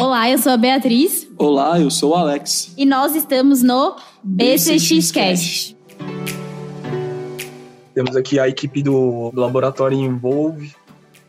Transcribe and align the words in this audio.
Olá, 0.00 0.30
eu 0.30 0.38
sou 0.38 0.52
a 0.52 0.56
Beatriz. 0.56 1.28
Olá, 1.36 1.78
eu 1.78 1.90
sou 1.90 2.12
o 2.12 2.14
Alex. 2.14 2.72
E 2.74 2.86
nós 2.86 3.14
estamos 3.14 3.62
no 3.62 3.96
BCXcast. 4.24 5.76
Temos 7.92 8.16
aqui 8.16 8.40
a 8.40 8.48
equipe 8.48 8.82
do, 8.82 9.30
do 9.30 9.38
Laboratório 9.38 9.98
Envolve, 9.98 10.74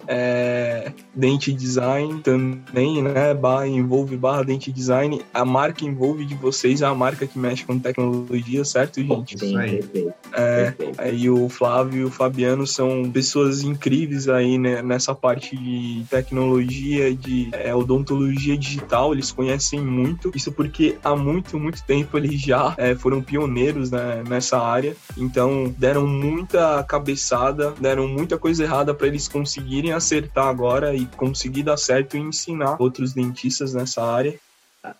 é, 0.07 0.93
Dente 1.13 1.51
Design 1.51 2.21
também, 2.21 3.01
né? 3.01 3.33
Barra 3.33 3.67
envolve 3.67 4.15
barra 4.15 4.43
Dente 4.43 4.71
Design. 4.71 5.21
A 5.33 5.43
marca 5.43 5.83
envolve 5.85 6.25
de 6.25 6.35
vocês 6.35 6.81
é 6.81 6.85
a 6.85 6.95
marca 6.95 7.27
que 7.27 7.37
mexe 7.37 7.65
com 7.65 7.77
tecnologia, 7.77 8.63
certo, 8.63 9.01
gente? 9.01 9.37
Sim, 9.37 9.53
perfeito. 9.53 10.13
É, 10.33 10.73
aí 10.97 11.29
o 11.29 11.49
Flávio 11.49 12.01
e 12.01 12.05
o 12.05 12.11
Fabiano 12.11 12.65
são 12.65 13.09
pessoas 13.11 13.63
incríveis 13.63 14.29
aí 14.29 14.57
né, 14.57 14.81
nessa 14.81 15.13
parte 15.13 15.55
de 15.57 16.05
tecnologia, 16.09 17.13
de 17.13 17.49
é, 17.51 17.75
odontologia 17.75 18.57
digital. 18.57 19.13
Eles 19.13 19.31
conhecem 19.31 19.81
muito. 19.81 20.31
Isso 20.33 20.51
porque 20.51 20.97
há 21.03 21.15
muito, 21.15 21.59
muito 21.59 21.83
tempo 21.83 22.17
eles 22.17 22.39
já 22.39 22.73
é, 22.77 22.95
foram 22.95 23.21
pioneiros 23.21 23.91
né, 23.91 24.23
nessa 24.27 24.59
área. 24.59 24.95
Então 25.17 25.73
deram 25.77 26.07
muita 26.07 26.83
cabeçada, 26.83 27.73
deram 27.79 28.07
muita 28.07 28.37
coisa 28.37 28.63
errada 28.63 28.93
para 28.93 29.07
eles 29.07 29.27
conseguirem 29.27 29.91
acertar 29.91 30.47
agora 30.47 30.95
conseguir 31.17 31.63
dar 31.63 31.77
certo 31.77 32.17
e 32.17 32.19
ensinar 32.19 32.81
outros 32.81 33.13
dentistas 33.13 33.73
nessa 33.73 34.03
área. 34.03 34.39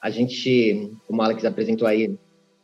A 0.01 0.09
gente, 0.09 0.91
como 1.07 1.21
o 1.21 1.23
Alex 1.23 1.43
apresentou 1.43 1.87
aí, 1.87 2.15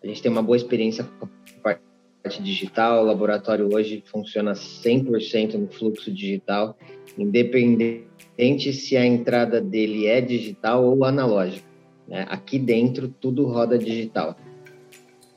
a 0.03 0.07
gente 0.07 0.21
tem 0.21 0.31
uma 0.31 0.43
boa 0.43 0.55
experiência 0.55 1.03
com 1.03 1.25
a 1.25 1.77
parte 2.21 2.43
digital. 2.43 3.03
O 3.03 3.07
laboratório 3.07 3.73
hoje 3.73 4.03
funciona 4.05 4.53
100% 4.53 5.55
no 5.55 5.67
fluxo 5.67 6.11
digital, 6.11 6.77
independente 7.17 8.73
se 8.73 8.95
a 8.95 9.05
entrada 9.05 9.59
dele 9.59 10.05
é 10.05 10.21
digital 10.21 10.85
ou 10.85 11.03
analógica. 11.03 11.65
Né? 12.07 12.25
Aqui 12.29 12.59
dentro, 12.59 13.07
tudo 13.07 13.45
roda 13.45 13.77
digital. 13.77 14.35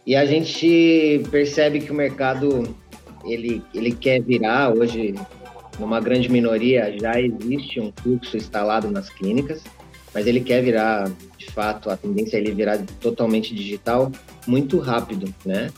E 0.07 0.15
a 0.15 0.25
gente 0.25 1.23
percebe 1.31 1.81
que 1.81 1.91
o 1.91 1.95
mercado 1.95 2.75
ele, 3.25 3.63
ele 3.75 3.93
quer 3.93 4.23
virar 4.23 4.73
hoje 4.73 5.15
numa 5.79 6.01
grande 6.01 6.29
minoria 6.29 6.95
já 6.99 7.21
existe 7.21 7.81
um 7.81 7.93
fluxo 8.03 8.37
instalado 8.37 8.91
nas 8.91 9.09
clínicas, 9.09 9.63
mas 10.13 10.27
ele 10.27 10.41
quer 10.41 10.63
virar, 10.63 11.11
de 11.39 11.47
fato, 11.51 11.91
a 11.91 11.97
tendência 11.97 12.37
é 12.37 12.41
ele 12.41 12.53
virar 12.53 12.79
totalmente 13.01 13.55
digital 13.55 14.11
muito 14.47 14.79
rápido, 14.79 15.33
né? 15.45 15.71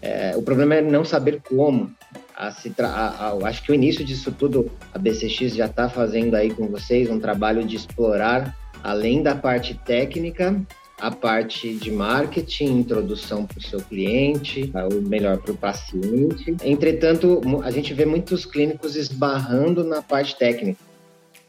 É, 0.00 0.34
o 0.36 0.42
problema 0.42 0.76
é 0.76 0.82
não 0.82 1.04
saber 1.04 1.42
como. 1.42 1.92
A, 2.36 2.48
a, 2.48 2.84
a, 2.84 3.48
acho 3.48 3.62
que 3.62 3.72
o 3.72 3.74
início 3.74 4.04
disso 4.04 4.30
tudo, 4.30 4.70
a 4.92 4.98
BCX 4.98 5.54
já 5.54 5.66
está 5.66 5.88
fazendo 5.88 6.34
aí 6.34 6.50
com 6.50 6.68
vocês 6.68 7.10
um 7.10 7.18
trabalho 7.18 7.64
de 7.64 7.76
explorar, 7.76 8.54
além 8.82 9.22
da 9.22 9.34
parte 9.34 9.74
técnica, 9.84 10.54
a 10.98 11.10
parte 11.10 11.74
de 11.74 11.90
marketing, 11.90 12.78
introdução 12.78 13.44
para 13.44 13.58
o 13.58 13.62
seu 13.62 13.80
cliente, 13.80 14.70
ou 14.74 15.02
melhor, 15.02 15.38
para 15.38 15.52
o 15.52 15.56
paciente. 15.56 16.56
Entretanto, 16.64 17.40
a 17.62 17.70
gente 17.70 17.92
vê 17.92 18.06
muitos 18.06 18.46
clínicos 18.46 18.96
esbarrando 18.96 19.84
na 19.84 20.00
parte 20.00 20.36
técnica, 20.38 20.80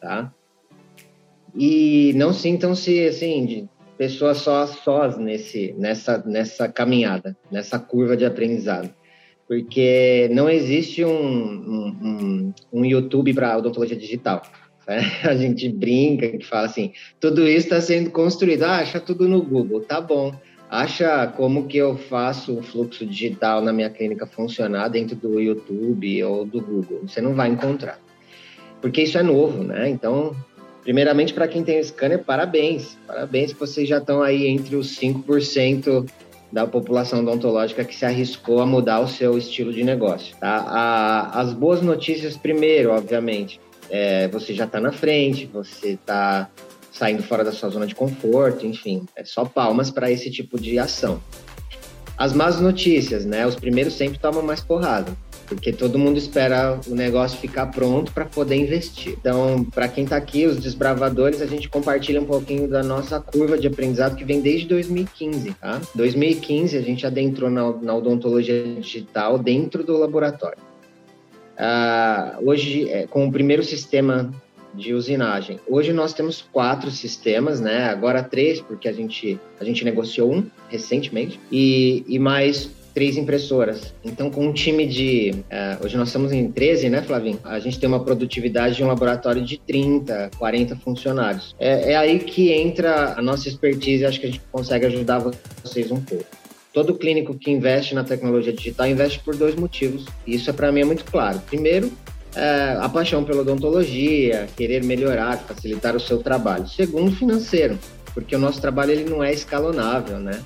tá? 0.02 0.34
E 1.56 2.14
não 2.16 2.34
sintam-se, 2.34 3.08
assim, 3.08 3.45
de 3.45 3.70
pessoas 3.98 4.38
só 4.38 4.67
sós 4.67 5.17
nesse, 5.17 5.73
nessa, 5.78 6.23
nessa 6.26 6.67
caminhada, 6.67 7.36
nessa 7.52 7.80
curva 7.80 8.16
de 8.16 8.26
aprendizado. 8.26 8.94
Porque 9.48 10.30
não 10.34 10.50
existe 10.50 11.06
um, 11.06 11.09
um, 11.09 11.98
um, 12.04 12.54
um 12.73 12.86
YouTube 12.86 13.34
para 13.34 13.58
odontologia 13.58 13.95
digital. 13.95 14.42
A 15.24 15.36
gente 15.36 15.70
brinca 15.70 16.30
que 16.30 16.46
fala 16.46 16.66
assim, 16.66 16.94
tudo 17.20 17.48
isso 17.48 17.66
está 17.66 17.82
sendo 17.82 18.10
construído, 18.10 18.64
ah, 18.64 18.78
acha 18.78 19.00
tudo 19.00 19.28
no 19.28 19.42
Google, 19.42 19.82
tá 19.82 20.00
bom. 20.00 20.34
Acha 20.70 21.28
como 21.28 21.68
que 21.68 21.78
eu 21.78 21.96
faço 21.98 22.58
o 22.58 22.62
fluxo 22.62 23.06
digital 23.06 23.62
na 23.62 23.72
minha 23.72 23.90
clínica 23.90 24.26
funcionar 24.26 24.89
dentro 24.89 25.16
do 25.16 25.39
YouTube 25.39 26.23
ou 26.23 26.45
do 26.45 26.60
Google. 26.60 27.02
Você 27.08 27.22
não 27.22 27.34
vai 27.34 27.50
encontrar. 27.50 28.00
Porque 28.82 29.04
isso 29.04 29.17
é 29.17 29.23
novo, 29.23 29.64
né? 29.64 29.89
Então, 29.89 30.36
primeiramente, 30.84 31.34
para 31.34 31.48
quem 31.48 31.64
tem 31.64 31.80
o 31.80 31.84
scanner, 31.84 32.22
parabéns. 32.22 32.98
Parabéns 33.08 33.54
que 33.54 33.60
vocês 33.60 33.88
já 33.88 33.98
estão 33.98 34.22
aí 34.22 34.45
entre 34.45 34.76
os 34.76 35.00
5% 35.00 36.06
da 36.52 36.67
população 36.67 37.22
odontológica 37.22 37.86
que 37.86 37.95
se 37.95 38.06
arriscou 38.06 38.60
a 38.60 38.66
mudar 38.66 39.00
o 39.00 39.08
seu 39.08 39.38
estilo 39.38 39.72
de 39.72 39.86
negócio. 39.86 40.36
Tá? 40.38 40.66
A, 40.67 41.40
as 41.40 41.54
boas 41.54 41.82
notícias 41.82 42.36
primeiro, 42.36 42.92
obviamente 42.92 43.58
é, 43.89 44.27
você 44.27 44.53
já 44.53 44.65
está 44.65 44.80
na 44.80 44.92
frente, 44.92 45.45
você 45.45 45.89
está 45.89 46.49
saindo 46.92 47.21
fora 47.21 47.43
da 47.43 47.52
sua 47.52 47.70
zona 47.70 47.86
de 47.86 47.93
conforto, 47.93 48.65
enfim, 48.65 49.05
é 49.15 49.23
só 49.23 49.45
palmas 49.45 49.92
para 49.92 50.11
esse 50.11 50.31
tipo 50.31 50.59
de 50.59 50.80
ação. 50.80 51.21
As 52.17 52.33
más 52.33 52.59
notícias, 52.59 53.25
né? 53.25 53.45
Os 53.45 53.55
primeiros 53.55 53.93
sempre 53.93 54.17
tomam 54.17 54.42
mais 54.42 54.59
porrada, 54.59 55.15
porque 55.45 55.71
todo 55.71 55.99
mundo 55.99 56.17
espera 56.17 56.80
o 56.87 56.95
negócio 56.95 57.37
ficar 57.37 57.67
pronto 57.67 58.11
para 58.11 58.25
poder 58.25 58.55
investir. 58.55 59.14
Então, 59.14 59.64
para 59.64 59.87
quem 59.87 60.04
está 60.04 60.15
aqui, 60.15 60.48
os 60.48 60.58
desbravadores, 60.58 61.43
a 61.43 61.45
gente 61.45 61.69
compartilha 61.69 62.19
um 62.19 62.25
pouquinho 62.25 62.67
da 62.67 62.81
nossa 62.81 63.19
curva 63.19 63.55
de 63.55 63.67
aprendizado 63.67 64.15
que 64.15 64.25
vem 64.25 64.42
desde 64.42 64.67
2015, 64.67 65.54
tá? 65.54 65.80
2015 65.93 66.75
a 66.75 66.81
gente 66.81 67.05
adentrou 67.05 67.52
na, 67.52 67.71
na 67.73 67.93
odontologia 67.93 68.64
digital 68.64 69.37
dentro 69.37 69.83
do 69.83 69.95
laboratório. 69.95 70.58
Uh, 71.58 72.48
hoje, 72.48 72.90
é, 72.90 73.08
com 73.08 73.28
o 73.28 73.32
primeiro 73.32 73.64
sistema 73.64 74.32
de 74.73 74.94
usinagem. 74.94 75.60
Hoje 75.68 75.92
nós 75.92 76.14
temos 76.14 76.42
quatro 76.54 76.92
sistemas, 76.92 77.60
né? 77.60 77.86
Agora 77.86 78.22
três, 78.22 78.62
porque 78.62 78.88
a 78.88 78.94
gente, 78.94 79.40
a 79.60 79.64
gente 79.64 79.84
negociou 79.84 80.32
um 80.32 80.46
recentemente, 80.70 81.40
e, 81.52 82.06
e 82.08 82.20
mais 82.20 82.70
três 82.98 83.16
impressoras. 83.16 83.94
Então, 84.04 84.32
com 84.32 84.48
um 84.48 84.52
time 84.52 84.88
de. 84.88 85.32
Uh, 85.32 85.86
hoje 85.86 85.96
nós 85.98 86.08
estamos 86.08 86.32
em 86.32 86.52
13, 86.52 86.90
né, 86.90 87.04
Flavinho? 87.04 87.40
A 87.44 87.60
gente 87.60 87.80
tem 87.80 87.88
uma 87.88 88.04
produtividade 88.04 88.76
de 88.76 88.84
um 88.84 88.88
laboratório 88.88 89.44
de 89.44 89.60
30, 89.60 90.32
40 90.36 90.76
funcionários. 90.78 91.56
É, 91.60 91.92
é 91.92 91.96
aí 91.96 92.17
que 92.17 92.52
entra 92.52 93.14
a 93.16 93.22
nossa 93.22 93.48
expertise, 93.48 94.04
acho 94.04 94.20
que 94.20 94.26
a 94.26 94.30
gente 94.30 94.42
consegue 94.52 94.88
ajudar 94.88 95.20
vocês 95.64 95.92
um 95.92 96.02
pouco. 96.02 96.26
Todo 96.77 96.93
clínico 96.93 97.33
que 97.33 97.49
investe 97.49 97.95
na 97.95 98.04
tecnologia 98.04 98.54
digital 98.54 98.86
investe 98.86 99.17
por 99.21 99.36
dois 99.36 99.55
motivos. 99.55 100.05
E 100.27 100.36
isso 100.36 100.48
é 100.52 100.54
para 100.54 100.71
mim 100.71 100.82
é 100.82 100.86
muito 100.86 101.05
claro. 101.05 101.42
Primeiro, 101.48 101.92
é 102.36 102.77
a 102.80 102.88
paixão 102.88 103.23
pela 103.23 103.42
odontologia, 103.42 104.48
querer 104.55 104.83
melhorar, 104.83 105.39
facilitar 105.39 105.95
o 105.95 105.99
seu 105.99 106.20
trabalho. 106.20 106.67
Segundo, 106.67 107.11
financeiro, 107.16 107.80
porque 108.14 108.36
o 108.36 108.37
nosso 108.37 108.61
trabalho 108.61 108.92
ele 108.92 109.10
não 109.10 109.23
é 109.23 109.33
escalonável, 109.33 110.20
né? 110.20 110.39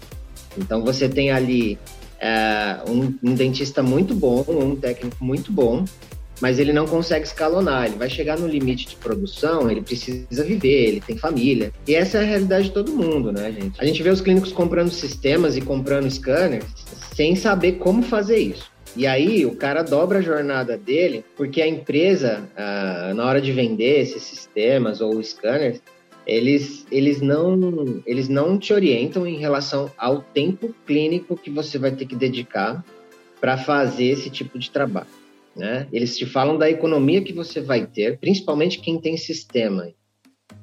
Então 0.58 0.82
você 0.86 1.10
tem 1.10 1.32
ali 1.32 1.78
é, 2.18 2.78
um, 2.88 3.14
um 3.22 3.36
dentista 3.36 3.84
muito 3.84 4.16
bom, 4.16 4.46
um 4.48 4.78
técnico 4.78 5.18
muito 5.20 5.52
bom, 5.52 5.84
mas 6.42 6.58
ele 6.58 6.74
não 6.74 6.88
consegue 6.88 7.26
escalonar. 7.26 7.86
Ele 7.86 7.96
vai 7.96 8.10
chegar 8.10 8.38
no 8.38 8.48
limite 8.48 8.88
de 8.88 8.96
produção, 8.96 9.70
ele 9.70 9.82
precisa 9.82 10.44
viver, 10.44 10.88
ele 10.88 11.00
tem 11.00 11.16
família. 11.16 11.72
E 11.88 11.94
essa 11.94 12.18
é 12.18 12.22
a 12.22 12.26
realidade 12.26 12.66
de 12.66 12.72
todo 12.72 12.92
mundo, 12.92 13.32
né, 13.32 13.52
gente? 13.52 13.80
A 13.80 13.86
gente 13.86 14.02
vê 14.02 14.10
os 14.10 14.20
clínicos 14.20 14.52
comprando 14.52 14.90
sistemas 14.90 15.56
e 15.56 15.62
comprando 15.62 16.10
scanners 16.10 16.66
sem 17.16 17.36
saber 17.36 17.74
como 17.74 18.02
fazer 18.02 18.40
isso. 18.40 18.72
E 18.96 19.08
aí 19.08 19.46
o 19.46 19.56
cara 19.56 19.84
dobra 19.84 20.18
a 20.18 20.22
jornada 20.22 20.78
dele, 20.78 21.24
porque 21.38 21.62
a 21.62 21.68
empresa, 21.68 22.50
ah, 22.58 23.14
na 23.16 23.26
hora 23.26 23.40
de 23.40 23.52
vender 23.52 24.02
esses 24.02 24.24
sistemas 24.24 25.00
ou 25.00 25.22
scanners, 25.24 25.80
eles, 26.26 26.86
eles, 26.92 27.22
não, 27.22 28.02
eles 28.06 28.28
não 28.28 28.58
te 28.58 28.74
orientam 28.74 29.26
em 29.26 29.38
relação 29.38 29.90
ao 29.98 30.22
tempo 30.22 30.74
clínico 30.86 31.38
que 31.38 31.50
você 31.50 31.78
vai 31.78 31.92
ter 31.92 32.06
que 32.06 32.16
dedicar 32.16 32.84
para 33.40 33.58
fazer 33.58 34.06
esse 34.06 34.30
tipo 34.30 34.60
de 34.60 34.70
trabalho. 34.70 35.21
Né? 35.56 35.88
Eles 35.92 36.18
te 36.18 36.26
falam 36.26 36.58
da 36.58 36.70
economia 36.70 37.22
que 37.22 37.34
você 37.34 37.60
vai 37.60 37.86
ter, 37.86 38.18
principalmente 38.20 38.80
quem 38.80 39.00
tem 39.00 39.18
sistema 39.18 39.92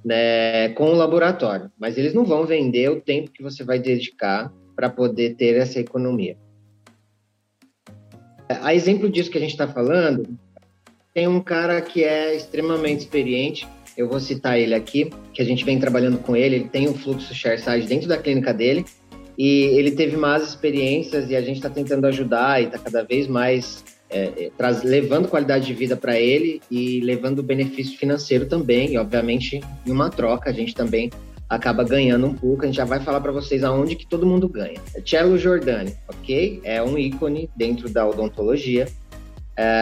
né, 0.05 0.71
com 0.71 0.91
o 0.91 0.95
laboratório, 0.95 1.71
mas 1.79 1.99
eles 1.99 2.15
não 2.15 2.25
vão 2.25 2.47
vender 2.47 2.91
o 2.91 3.01
tempo 3.01 3.31
que 3.31 3.43
você 3.43 3.65
vai 3.65 3.79
dedicar 3.79 4.53
para 4.75 4.89
poder 4.89 5.35
ter 5.35 5.57
essa 5.57 5.79
economia. 5.79 6.37
A 8.49 8.75
exemplo 8.75 9.11
disso 9.11 9.31
que 9.31 9.37
a 9.37 9.41
gente 9.41 9.51
está 9.51 9.69
falando, 9.69 10.27
tem 11.13 11.29
um 11.29 11.41
cara 11.41 11.81
que 11.81 12.03
é 12.03 12.35
extremamente 12.35 13.01
experiente, 13.01 13.69
eu 13.97 14.09
vou 14.09 14.21
citar 14.21 14.59
ele 14.59 14.75
aqui, 14.75 15.11
que 15.35 15.43
a 15.43 15.45
gente 15.45 15.65
vem 15.65 15.79
trabalhando 15.79 16.19
com 16.19 16.37
ele, 16.37 16.55
ele 16.57 16.69
tem 16.69 16.89
um 16.89 16.95
fluxo 16.95 17.35
ShareSide 17.35 17.87
dentro 17.87 18.09
da 18.09 18.17
clínica 18.17 18.55
dele, 18.55 18.85
e 19.37 19.65
ele 19.77 19.91
teve 19.91 20.17
más 20.17 20.43
experiências 20.43 21.31
e 21.31 21.37
a 21.37 21.41
gente 21.41 21.57
está 21.57 21.69
tentando 21.69 22.07
ajudar 22.07 22.63
e 22.63 22.67
está 22.67 22.79
cada 22.79 23.03
vez 23.03 23.27
mais 23.27 23.85
é, 24.11 24.45
é, 24.45 24.51
traz, 24.57 24.83
levando 24.83 25.29
qualidade 25.29 25.67
de 25.67 25.75
vida 25.75 25.97
para 25.97 26.19
ele 26.19 26.61
e 26.71 27.01
levando 27.01 27.43
benefício 27.43 27.99
financeiro 27.99 28.47
também, 28.47 28.93
e 28.93 28.99
obviamente 28.99 29.61
em 29.87 29.91
uma 29.91 30.11
troca 30.11 30.51
a 30.51 30.53
gente 30.53 30.75
também 30.75 31.11
acaba 31.49 31.83
ganhando 31.83 32.27
um 32.27 32.35
pouco. 32.35 32.63
A 32.63 32.67
gente 32.67 32.77
já 32.77 32.85
vai 32.85 33.01
falar 33.01 33.21
para 33.21 33.33
vocês 33.33 33.65
aonde 33.65 33.97
que 33.97 34.07
todo 34.07 34.27
mundo 34.27 34.49
ganha. 34.49 34.81
É 34.95 35.01
Cello 35.05 35.39
Giordani, 35.39 35.95
ok? 36.07 36.61
É 36.63 36.83
um 36.83 36.99
ícone 36.99 37.49
dentro 37.57 37.89
da 37.89 38.07
odontologia. 38.07 38.87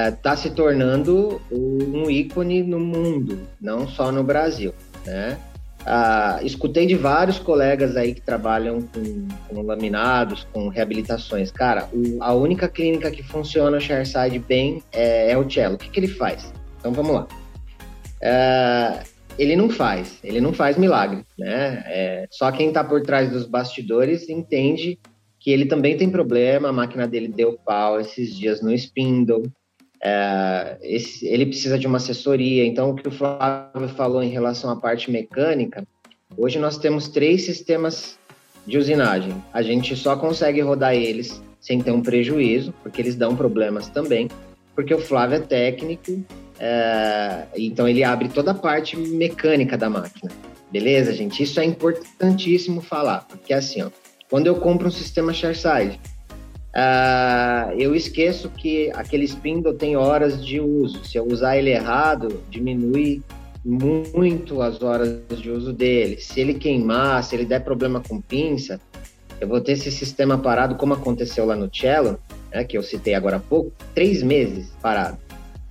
Está 0.08 0.32
é, 0.32 0.36
se 0.36 0.50
tornando 0.50 1.40
um 1.50 2.10
ícone 2.10 2.62
no 2.62 2.80
mundo, 2.80 3.40
não 3.60 3.86
só 3.86 4.10
no 4.10 4.24
Brasil, 4.24 4.72
né? 5.04 5.38
Ah, 5.88 6.40
escutei 6.42 6.84
de 6.84 6.96
vários 6.96 7.38
colegas 7.38 7.96
aí 7.96 8.12
que 8.12 8.20
trabalham 8.20 8.82
com, 8.82 9.28
com 9.48 9.62
laminados, 9.62 10.44
com 10.52 10.68
reabilitações. 10.68 11.52
Cara, 11.52 11.88
o, 11.92 12.20
a 12.20 12.34
única 12.34 12.68
clínica 12.68 13.08
que 13.08 13.22
funciona 13.22 13.76
o 13.76 13.80
Shareside 13.80 14.40
bem 14.40 14.82
é, 14.92 15.30
é 15.30 15.38
o 15.38 15.48
Cello. 15.48 15.76
O 15.76 15.78
que, 15.78 15.88
que 15.88 16.00
ele 16.00 16.08
faz? 16.08 16.52
Então 16.80 16.92
vamos 16.92 17.14
lá. 17.14 17.28
É, 18.20 19.00
ele 19.38 19.54
não 19.54 19.70
faz, 19.70 20.18
ele 20.24 20.40
não 20.40 20.52
faz 20.52 20.76
milagre, 20.76 21.24
né? 21.38 21.84
É, 21.86 22.26
só 22.32 22.50
quem 22.50 22.68
está 22.68 22.82
por 22.82 23.02
trás 23.02 23.30
dos 23.30 23.46
bastidores 23.46 24.28
entende 24.28 24.98
que 25.38 25.52
ele 25.52 25.66
também 25.66 25.96
tem 25.96 26.10
problema, 26.10 26.70
a 26.70 26.72
máquina 26.72 27.06
dele 27.06 27.28
deu 27.28 27.56
pau 27.64 28.00
esses 28.00 28.34
dias 28.34 28.60
no 28.60 28.72
spindle, 28.72 29.44
é, 30.02 30.78
esse, 30.82 31.26
ele 31.26 31.46
precisa 31.46 31.78
de 31.78 31.86
uma 31.86 31.96
assessoria. 31.96 32.64
Então, 32.64 32.90
o 32.90 32.94
que 32.94 33.08
o 33.08 33.10
Flávio 33.10 33.88
falou 33.88 34.22
em 34.22 34.30
relação 34.30 34.70
à 34.70 34.76
parte 34.76 35.10
mecânica, 35.10 35.86
hoje 36.36 36.58
nós 36.58 36.78
temos 36.78 37.08
três 37.08 37.44
sistemas 37.44 38.18
de 38.66 38.78
usinagem. 38.78 39.32
A 39.52 39.62
gente 39.62 39.94
só 39.96 40.16
consegue 40.16 40.60
rodar 40.60 40.94
eles 40.94 41.42
sem 41.60 41.80
ter 41.80 41.90
um 41.90 42.02
prejuízo, 42.02 42.72
porque 42.82 43.00
eles 43.00 43.16
dão 43.16 43.34
problemas 43.34 43.88
também, 43.88 44.28
porque 44.74 44.94
o 44.94 44.98
Flávio 44.98 45.36
é 45.36 45.40
técnico, 45.40 46.24
é, 46.58 47.46
então 47.56 47.88
ele 47.88 48.04
abre 48.04 48.28
toda 48.28 48.52
a 48.52 48.54
parte 48.54 48.96
mecânica 48.96 49.76
da 49.76 49.90
máquina. 49.90 50.30
Beleza, 50.70 51.12
gente? 51.12 51.42
Isso 51.42 51.58
é 51.58 51.64
importantíssimo 51.64 52.80
falar, 52.80 53.26
porque 53.28 53.52
assim, 53.52 53.82
ó, 53.82 53.90
quando 54.28 54.46
eu 54.46 54.56
compro 54.56 54.88
um 54.88 54.90
sistema 54.90 55.32
Shareside, 55.32 55.98
Uh, 56.76 57.72
eu 57.78 57.94
esqueço 57.94 58.50
que 58.50 58.90
aquele 58.92 59.24
spindle 59.24 59.72
tem 59.72 59.96
horas 59.96 60.44
de 60.44 60.60
uso. 60.60 61.02
Se 61.06 61.16
eu 61.16 61.26
usar 61.26 61.56
ele 61.56 61.70
errado, 61.70 62.42
diminui 62.50 63.22
muito 63.64 64.60
as 64.60 64.82
horas 64.82 65.22
de 65.40 65.50
uso 65.50 65.72
dele. 65.72 66.20
Se 66.20 66.38
ele 66.38 66.52
queimar, 66.52 67.24
se 67.24 67.34
ele 67.34 67.46
der 67.46 67.64
problema 67.64 68.02
com 68.06 68.20
pinça, 68.20 68.78
eu 69.40 69.48
vou 69.48 69.58
ter 69.58 69.72
esse 69.72 69.90
sistema 69.90 70.36
parado, 70.36 70.74
como 70.76 70.92
aconteceu 70.92 71.46
lá 71.46 71.56
no 71.56 71.74
Cello, 71.74 72.18
né, 72.52 72.62
que 72.62 72.76
eu 72.76 72.82
citei 72.82 73.14
agora 73.14 73.36
há 73.36 73.40
pouco, 73.40 73.72
três 73.94 74.22
meses 74.22 74.70
parado. 74.82 75.16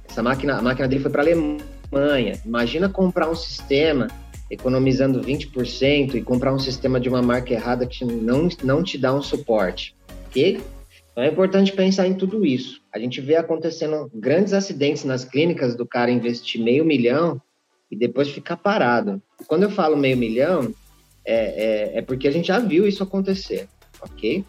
Essa 0.09 0.23
máquina, 0.23 0.57
a 0.57 0.61
máquina 0.61 0.87
dele 0.87 1.03
foi 1.03 1.11
para 1.11 1.21
Alemanha. 1.21 2.39
Imagina 2.43 2.89
comprar 2.89 3.29
um 3.29 3.35
sistema 3.35 4.07
economizando 4.49 5.21
20% 5.21 6.15
e 6.15 6.21
comprar 6.21 6.51
um 6.51 6.59
sistema 6.59 6.99
de 6.99 7.09
uma 7.09 7.21
marca 7.21 7.53
errada 7.53 7.85
que 7.85 8.03
não, 8.03 8.49
não 8.63 8.83
te 8.83 8.97
dá 8.97 9.13
um 9.13 9.21
suporte. 9.21 9.95
Ok? 10.27 10.61
Então 11.15 11.23
é 11.23 11.29
importante 11.29 11.71
pensar 11.71 12.05
em 12.07 12.13
tudo 12.13 12.45
isso. 12.45 12.81
A 12.93 12.99
gente 12.99 13.21
vê 13.21 13.37
acontecendo 13.37 14.11
grandes 14.13 14.51
acidentes 14.51 15.05
nas 15.05 15.23
clínicas 15.23 15.73
do 15.73 15.87
cara 15.87 16.11
investir 16.11 16.61
meio 16.61 16.83
milhão 16.83 17.41
e 17.89 17.95
depois 17.95 18.27
ficar 18.27 18.57
parado. 18.57 19.21
Quando 19.47 19.63
eu 19.63 19.69
falo 19.69 19.95
meio 19.95 20.17
milhão, 20.17 20.73
é, 21.23 21.93
é, 21.93 21.99
é 21.99 22.01
porque 22.01 22.27
a 22.27 22.31
gente 22.31 22.49
já 22.49 22.59
viu 22.59 22.85
isso 22.85 23.01
acontecer, 23.01 23.69
ok? 24.01 24.43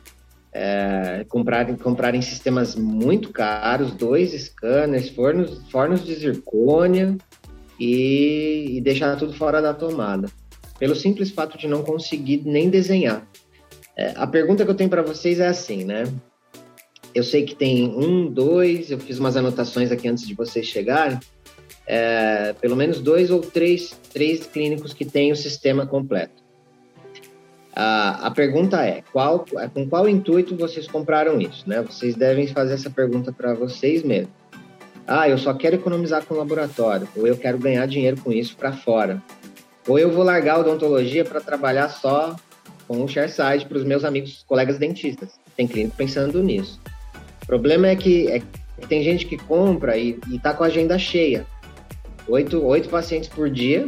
É, 0.52 1.24
comprarem, 1.28 1.76
comprarem 1.76 2.20
sistemas 2.20 2.74
muito 2.74 3.32
caros, 3.32 3.92
dois 3.92 4.32
scanners, 4.32 5.08
fornos, 5.10 5.62
fornos 5.70 6.04
de 6.04 6.16
zircônia 6.16 7.16
e, 7.78 8.76
e 8.76 8.80
deixar 8.80 9.16
tudo 9.16 9.34
fora 9.34 9.62
da 9.62 9.72
tomada, 9.72 10.28
pelo 10.80 10.96
simples 10.96 11.30
fato 11.30 11.56
de 11.56 11.68
não 11.68 11.84
conseguir 11.84 12.42
nem 12.44 12.68
desenhar. 12.68 13.24
É, 13.96 14.14
a 14.16 14.26
pergunta 14.26 14.64
que 14.64 14.70
eu 14.70 14.74
tenho 14.74 14.90
para 14.90 15.02
vocês 15.02 15.38
é 15.38 15.46
assim, 15.46 15.84
né? 15.84 16.02
Eu 17.16 17.22
sei 17.22 17.46
que 17.46 17.54
tem 17.54 17.88
um, 17.88 18.30
dois, 18.30 18.90
eu 18.90 18.98
fiz 18.98 19.18
umas 19.18 19.38
anotações 19.38 19.90
aqui 19.90 20.06
antes 20.06 20.26
de 20.26 20.34
vocês 20.34 20.66
chegarem, 20.66 21.18
é, 21.86 22.52
pelo 22.60 22.76
menos 22.76 23.00
dois 23.00 23.30
ou 23.30 23.40
três, 23.40 23.98
três 24.12 24.44
clínicos 24.44 24.92
que 24.92 25.06
têm 25.06 25.32
o 25.32 25.36
sistema 25.36 25.86
completo. 25.86 26.44
A, 27.74 28.26
a 28.26 28.30
pergunta 28.30 28.84
é, 28.84 29.02
qual, 29.14 29.46
com 29.72 29.88
qual 29.88 30.06
intuito 30.06 30.54
vocês 30.58 30.86
compraram 30.86 31.40
isso? 31.40 31.66
Né? 31.66 31.80
Vocês 31.80 32.14
devem 32.14 32.48
fazer 32.48 32.74
essa 32.74 32.90
pergunta 32.90 33.32
para 33.32 33.54
vocês 33.54 34.02
mesmos. 34.02 34.34
Ah, 35.06 35.26
eu 35.26 35.38
só 35.38 35.54
quero 35.54 35.76
economizar 35.76 36.22
com 36.26 36.34
o 36.34 36.36
laboratório, 36.36 37.08
ou 37.16 37.26
eu 37.26 37.38
quero 37.38 37.56
ganhar 37.56 37.86
dinheiro 37.86 38.20
com 38.20 38.30
isso 38.30 38.54
para 38.58 38.74
fora. 38.74 39.22
Ou 39.88 39.98
eu 39.98 40.10
vou 40.10 40.22
largar 40.22 40.56
a 40.56 40.58
odontologia 40.58 41.24
para 41.24 41.40
trabalhar 41.40 41.88
só 41.88 42.36
com 42.86 43.02
o 43.02 43.08
ShareSide 43.08 43.64
para 43.64 43.78
os 43.78 43.84
meus 43.84 44.04
amigos, 44.04 44.44
colegas 44.46 44.78
dentistas. 44.78 45.40
Tem 45.56 45.66
clínico 45.66 45.96
pensando 45.96 46.42
nisso. 46.42 46.78
O 47.46 47.48
problema 47.48 47.86
é 47.86 47.94
que, 47.94 48.28
é 48.28 48.40
que 48.40 48.88
tem 48.88 49.04
gente 49.04 49.24
que 49.24 49.36
compra 49.36 49.96
e, 49.96 50.18
está 50.32 50.52
com 50.52 50.64
a 50.64 50.66
agenda 50.66 50.98
cheia. 50.98 51.46
Oito, 52.26 52.60
oito 52.64 52.88
pacientes 52.88 53.28
por 53.28 53.48
dia, 53.48 53.86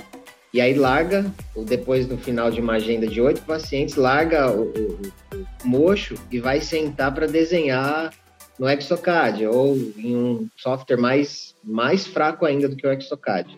e 0.55 0.61
aí 0.61 0.75
larga, 0.75 1.27
depois 1.67 2.07
no 2.07 2.17
final 2.17 2.53
de 2.53 2.61
uma 2.61 2.75
agenda 2.75 3.05
de 3.05 3.21
oito 3.21 3.43
pacientes, 3.43 3.97
larga 3.97 4.49
o, 4.49 4.69
o, 4.69 5.01
o 5.35 5.69
mocho 5.69 6.15
e 6.31 6.39
vai 6.39 6.61
sentar 6.61 7.13
para 7.13 7.27
desenhar 7.27 8.13
no 8.61 8.71
Exocad 8.71 9.45
ou 9.45 9.77
em 9.97 10.17
um 10.17 10.49
software 10.57 10.97
mais, 10.97 11.57
mais 11.65 12.07
fraco 12.07 12.47
ainda 12.47 12.69
do 12.69 12.77
que 12.77 12.87
o 12.87 12.93
Exocad. 12.93 13.49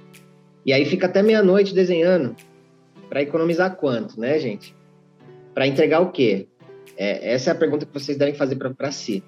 E 0.64 0.72
aí 0.72 0.86
fica 0.86 1.06
até 1.06 1.22
meia-noite 1.22 1.74
desenhando. 1.74 2.34
Para 3.10 3.20
economizar 3.20 3.76
quanto, 3.76 4.18
né, 4.18 4.38
gente? 4.38 4.74
Para 5.52 5.66
entregar 5.66 6.00
o 6.00 6.10
quê? 6.10 6.46
É, 6.96 7.34
essa 7.34 7.50
é 7.50 7.52
a 7.52 7.56
pergunta 7.56 7.84
que 7.84 7.92
vocês 7.92 8.16
devem 8.16 8.34
fazer 8.34 8.56
para 8.56 8.92
si. 8.92 9.22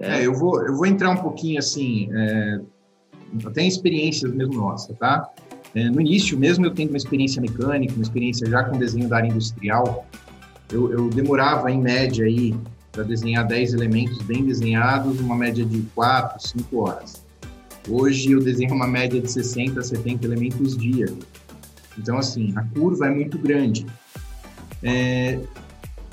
É, 0.00 0.26
eu, 0.26 0.32
vou, 0.32 0.66
eu 0.66 0.74
vou 0.74 0.86
entrar 0.86 1.10
um 1.10 1.16
pouquinho 1.16 1.58
assim, 1.58 2.08
é, 2.10 2.60
até 3.44 3.62
em 3.62 3.68
experiências 3.68 4.32
mesmo 4.32 4.54
nossa, 4.54 4.94
tá? 4.94 5.28
É, 5.74 5.88
no 5.90 6.00
início, 6.00 6.38
mesmo 6.38 6.64
eu 6.64 6.70
tendo 6.72 6.88
uma 6.88 6.96
experiência 6.96 7.40
mecânica, 7.40 7.94
uma 7.94 8.02
experiência 8.02 8.48
já 8.48 8.64
com 8.64 8.78
desenho 8.78 9.08
da 9.08 9.18
área 9.18 9.28
industrial, 9.28 10.06
eu, 10.72 10.90
eu 10.90 11.10
demorava 11.10 11.70
em 11.70 11.80
média 11.80 12.24
aí 12.24 12.54
para 12.90 13.04
desenhar 13.04 13.46
10 13.46 13.74
elementos 13.74 14.18
bem 14.22 14.44
desenhados, 14.44 15.20
uma 15.20 15.36
média 15.36 15.64
de 15.64 15.82
4, 15.94 16.48
5 16.48 16.78
horas. 16.78 17.24
Hoje 17.88 18.32
eu 18.32 18.40
desenho 18.40 18.74
uma 18.74 18.86
média 18.86 19.20
de 19.20 19.30
60 19.30 19.78
a 19.78 19.82
70 19.82 20.24
elementos 20.24 20.76
dia. 20.76 21.06
Então, 21.98 22.18
assim, 22.18 22.52
a 22.56 22.62
curva 22.62 23.06
é 23.06 23.10
muito 23.10 23.38
grande. 23.38 23.86
É, 24.82 25.38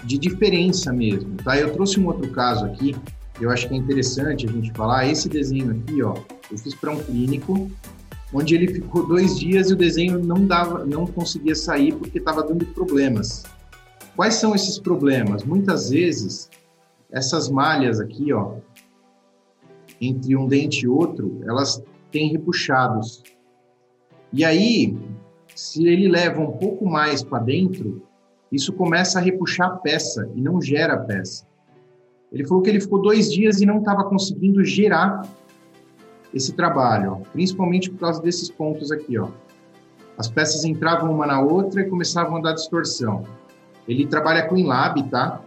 de 0.04 0.18
diferença 0.18 0.92
mesmo, 0.92 1.36
tá? 1.38 1.58
Eu 1.58 1.72
trouxe 1.74 2.00
um 2.00 2.06
outro 2.08 2.30
caso 2.32 2.66
aqui 2.66 2.96
eu 3.40 3.50
acho 3.50 3.68
que 3.68 3.74
é 3.74 3.78
interessante 3.78 4.48
a 4.48 4.52
gente 4.52 4.72
falar, 4.72 5.08
esse 5.08 5.30
desenho 5.30 5.72
aqui, 5.72 6.02
ó, 6.02 6.16
eu 6.52 6.58
fiz 6.58 6.74
para 6.74 6.92
um 6.92 7.04
clínico, 7.04 7.70
onde 8.34 8.56
ele 8.56 8.68
ficou 8.68 9.06
dois 9.08 9.38
dias 9.40 9.70
e 9.70 9.74
o 9.74 9.76
desenho 9.76 10.20
não 10.20 10.46
dava, 10.46 10.86
não 10.86 11.06
conseguia 11.06 11.56
sair 11.56 11.94
porque 11.94 12.18
estava 12.18 12.44
dando 12.44 12.66
problemas. 12.68 13.44
Quais 14.16 14.36
são 14.36 14.56
esses 14.56 14.80
problemas? 14.80 15.44
Muitas 15.44 15.90
vezes 15.92 16.50
essas 17.12 17.50
malhas 17.50 18.00
aqui, 18.00 18.34
ó, 18.34 18.56
entre 20.02 20.36
um 20.36 20.48
dente 20.48 20.86
e 20.86 20.88
outro, 20.88 21.42
elas 21.46 21.82
têm 22.12 22.32
repuxados. 22.32 23.24
E 24.34 24.44
aí, 24.44 24.98
se 25.56 25.88
ele 25.88 26.08
leva 26.08 26.42
um 26.42 26.52
pouco 26.52 26.86
mais 26.86 27.24
para 27.24 27.40
dentro, 27.40 28.04
isso 28.52 28.74
começa 28.74 29.20
a 29.20 29.22
repuxar 29.22 29.70
a 29.70 29.78
peça 29.78 30.30
e 30.36 30.42
não 30.42 30.62
gera 30.62 30.94
a 30.94 31.00
peça. 31.00 31.47
Ele 32.32 32.46
falou 32.46 32.62
que 32.62 32.70
ele 32.70 32.82
ficou 32.82 33.02
dois 33.02 33.32
dias 33.32 33.62
e 33.62 33.66
não 33.66 33.80
estava 33.80 34.04
conseguindo 34.04 34.64
gerar 34.64 35.22
esse 36.34 36.54
trabalho, 36.54 37.14
ó, 37.14 37.16
principalmente 37.32 37.90
por 37.90 38.00
causa 38.00 38.22
desses 38.22 38.50
pontos 38.50 38.92
aqui. 38.92 39.18
Ó. 39.18 39.30
As 40.18 40.28
peças 40.30 40.66
entravam 40.66 41.12
uma 41.12 41.26
na 41.26 41.40
outra 41.40 41.82
e 41.82 41.90
começavam 41.90 42.38
a 42.38 42.42
dar 42.42 42.54
distorção. 42.54 43.24
Ele 43.88 44.06
trabalha 44.06 44.48
com 44.48 44.58
Inlab, 44.58 45.02
tá? 45.04 45.42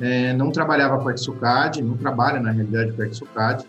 É, 0.00 0.32
não 0.34 0.50
trabalhava 0.50 0.98
com 1.02 1.10
Exocad, 1.10 1.82
não 1.82 1.96
trabalha 1.96 2.38
na 2.38 2.50
realidade 2.50 2.92
com 2.92 3.02
Exocad. 3.02 3.64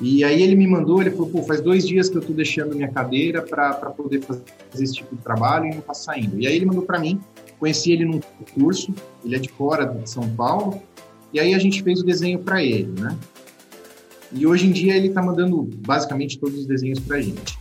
E 0.00 0.24
aí 0.24 0.42
ele 0.42 0.56
me 0.56 0.66
mandou, 0.66 1.02
ele 1.02 1.10
falou, 1.10 1.28
pô, 1.28 1.42
faz 1.42 1.60
dois 1.60 1.86
dias 1.86 2.08
que 2.08 2.16
eu 2.16 2.20
estou 2.20 2.34
deixando 2.34 2.74
minha 2.74 2.88
cadeira 2.88 3.42
para 3.42 3.74
poder 3.90 4.22
fazer 4.22 4.42
esse 4.74 4.94
tipo 4.94 5.14
de 5.14 5.22
trabalho 5.22 5.66
e 5.66 5.70
não 5.70 5.80
está 5.80 5.92
saindo. 5.92 6.40
E 6.40 6.46
aí 6.46 6.56
ele 6.56 6.64
mandou 6.64 6.82
para 6.82 6.98
mim, 6.98 7.20
conheci 7.58 7.92
ele 7.92 8.06
num 8.06 8.20
curso, 8.54 8.94
ele 9.22 9.36
é 9.36 9.38
de 9.38 9.50
fora 9.50 9.84
de 9.84 10.08
São 10.08 10.26
Paulo, 10.30 10.80
e 11.32 11.38
aí 11.38 11.54
a 11.54 11.58
gente 11.58 11.82
fez 11.82 12.00
o 12.00 12.04
desenho 12.04 12.40
para 12.40 12.62
ele, 12.62 12.92
né? 13.00 13.16
E 14.32 14.46
hoje 14.46 14.66
em 14.66 14.72
dia 14.72 14.96
ele 14.96 15.08
está 15.08 15.22
mandando 15.22 15.68
basicamente 15.78 16.38
todos 16.38 16.58
os 16.58 16.66
desenhos 16.66 17.00
para 17.00 17.16
a 17.16 17.20
gente. 17.20 17.58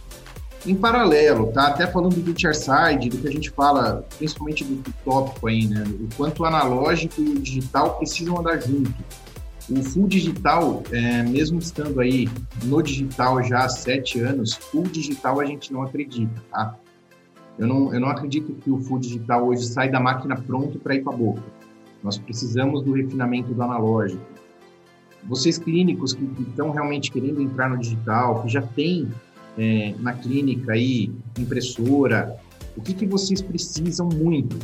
Em 0.65 0.75
paralelo, 0.75 1.47
tá? 1.51 1.67
Até 1.67 1.87
falando 1.87 2.15
do 2.21 2.39
Chairside, 2.39 3.09
do 3.09 3.17
que 3.17 3.27
a 3.27 3.31
gente 3.31 3.49
fala, 3.49 4.05
principalmente 4.17 4.63
do 4.63 4.93
tópico 5.05 5.47
aí, 5.47 5.67
né? 5.67 5.83
O 5.99 6.15
quanto 6.15 6.43
o 6.43 6.45
analógico 6.45 7.21
e 7.21 7.29
o 7.29 7.39
digital 7.39 7.97
precisam 7.97 8.37
andar 8.37 8.59
junto. 8.59 8.93
O 9.69 9.83
full 9.83 10.07
digital, 10.07 10.83
é, 10.91 11.23
mesmo 11.23 11.59
estando 11.59 11.99
aí 12.01 12.27
no 12.63 12.81
digital 12.81 13.41
já 13.43 13.65
há 13.65 13.69
sete 13.69 14.19
anos, 14.19 14.53
full 14.53 14.83
digital 14.83 15.39
a 15.39 15.45
gente 15.45 15.71
não 15.71 15.83
acredita, 15.83 16.41
tá? 16.51 16.75
Eu 17.57 17.67
não, 17.67 17.93
eu 17.93 17.99
não 17.99 18.09
acredito 18.09 18.53
que 18.53 18.69
o 18.69 18.79
full 18.79 18.99
digital 18.99 19.47
hoje 19.47 19.65
sai 19.65 19.89
da 19.89 19.99
máquina 19.99 20.35
pronto 20.35 20.79
para 20.79 20.95
ir 20.95 21.03
para 21.03 21.13
a 21.13 21.17
boca 21.17 21.58
nós 22.03 22.17
precisamos 22.17 22.81
do 22.83 22.93
refinamento 22.93 23.53
do 23.53 23.61
analógico. 23.61 24.21
Vocês 25.27 25.57
clínicos 25.57 26.13
que, 26.13 26.23
estão 26.47 26.71
realmente 26.71 27.11
querendo 27.11 27.41
entrar 27.41 27.69
no 27.69 27.77
digital, 27.77 28.41
que 28.41 28.49
já 28.49 28.61
tem 28.61 29.09
é, 29.57 29.93
na 29.99 30.13
clínica 30.13 30.73
aí 30.73 31.11
impressora, 31.37 32.37
O 32.77 32.81
que, 32.81 32.93
que 32.93 33.05
vocês 33.05 33.41
precisam 33.41 34.07
muito? 34.07 34.57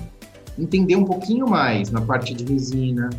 Entender 0.57 0.95
um 0.95 1.03
pouquinho 1.03 1.49
mais 1.49 1.91
na 1.91 1.99
parte 1.99 2.33
de 2.33 2.45
resina, 2.45 3.09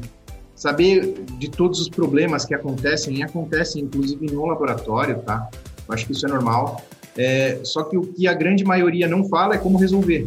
saber 0.54 1.14
de 1.38 1.50
todos 1.50 1.80
os 1.80 1.88
problemas 1.88 2.46
que 2.46 2.54
acontecem, 2.54 3.18
e 3.18 3.23
acontecem 3.23 3.82
inclusive 3.82 4.26
no 4.26 4.46
laboratório, 4.46 5.18
tá? 5.18 5.50
Eu 5.87 5.94
acho 5.94 6.06
que 6.06 6.12
isso 6.12 6.26
é 6.26 6.30
normal. 6.30 6.82
É, 7.16 7.61
só 7.62 7.82
que 7.82 7.96
o 7.96 8.02
que 8.02 8.26
a 8.26 8.32
grande 8.32 8.64
maioria 8.64 9.06
não 9.06 9.28
fala 9.28 9.54
é 9.54 9.58
como 9.58 9.76
resolver. 9.78 10.26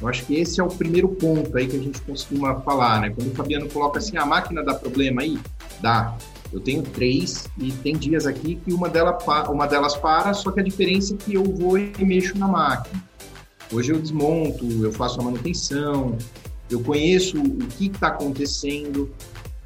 Eu 0.00 0.08
acho 0.08 0.24
que 0.24 0.36
esse 0.36 0.60
é 0.60 0.64
o 0.64 0.68
primeiro 0.68 1.08
ponto 1.08 1.56
aí 1.56 1.66
que 1.66 1.76
a 1.76 1.80
gente 1.80 2.00
costuma 2.02 2.60
falar, 2.60 3.00
né? 3.00 3.10
Quando 3.10 3.32
o 3.32 3.34
Fabiano 3.34 3.68
coloca 3.68 3.98
assim, 3.98 4.16
a 4.16 4.24
máquina 4.24 4.62
dá 4.62 4.74
problema 4.74 5.22
aí? 5.22 5.38
Dá. 5.80 6.16
Eu 6.52 6.60
tenho 6.60 6.82
três 6.82 7.46
e 7.58 7.72
tem 7.72 7.96
dias 7.96 8.26
aqui 8.26 8.56
que 8.56 8.72
uma, 8.72 8.88
dela, 8.88 9.18
uma 9.50 9.66
delas 9.66 9.96
para, 9.96 10.32
só 10.32 10.50
que 10.50 10.60
a 10.60 10.62
diferença 10.62 11.14
é 11.14 11.16
que 11.16 11.34
eu 11.34 11.44
vou 11.44 11.76
e 11.76 11.92
mexo 12.00 12.38
na 12.38 12.48
máquina. 12.48 13.02
Hoje 13.72 13.92
eu 13.92 14.00
desmonto, 14.00 14.64
eu 14.82 14.92
faço 14.92 15.20
a 15.20 15.24
manutenção, 15.24 16.16
eu 16.70 16.80
conheço 16.80 17.38
o 17.38 17.66
que 17.66 17.86
está 17.86 18.08
acontecendo. 18.08 19.10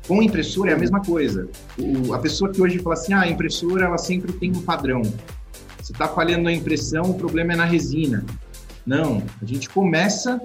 Com 0.09 0.21
impressora 0.21 0.73
é 0.73 0.75
a 0.75 0.79
mesma 0.79 1.01
coisa. 1.01 1.49
O, 1.79 2.13
a 2.13 2.19
pessoa 2.19 2.51
que 2.51 2.61
hoje 2.61 2.81
fala 2.81 2.95
assim, 2.95 3.13
ah, 3.13 3.21
a 3.21 3.29
impressora 3.29 3.85
ela 3.85 3.99
sempre 3.99 4.33
tem 4.33 4.51
um 4.51 4.63
padrão. 4.63 5.03
Se 5.83 5.93
está 5.93 6.09
falhando 6.09 6.45
na 6.45 6.53
impressão, 6.53 7.03
o 7.03 7.15
problema 7.15 7.53
é 7.53 7.57
na 7.57 7.65
resina. 7.65 8.25
Não, 8.87 9.23
a 9.41 9.45
gente 9.45 9.69
começa 9.69 10.41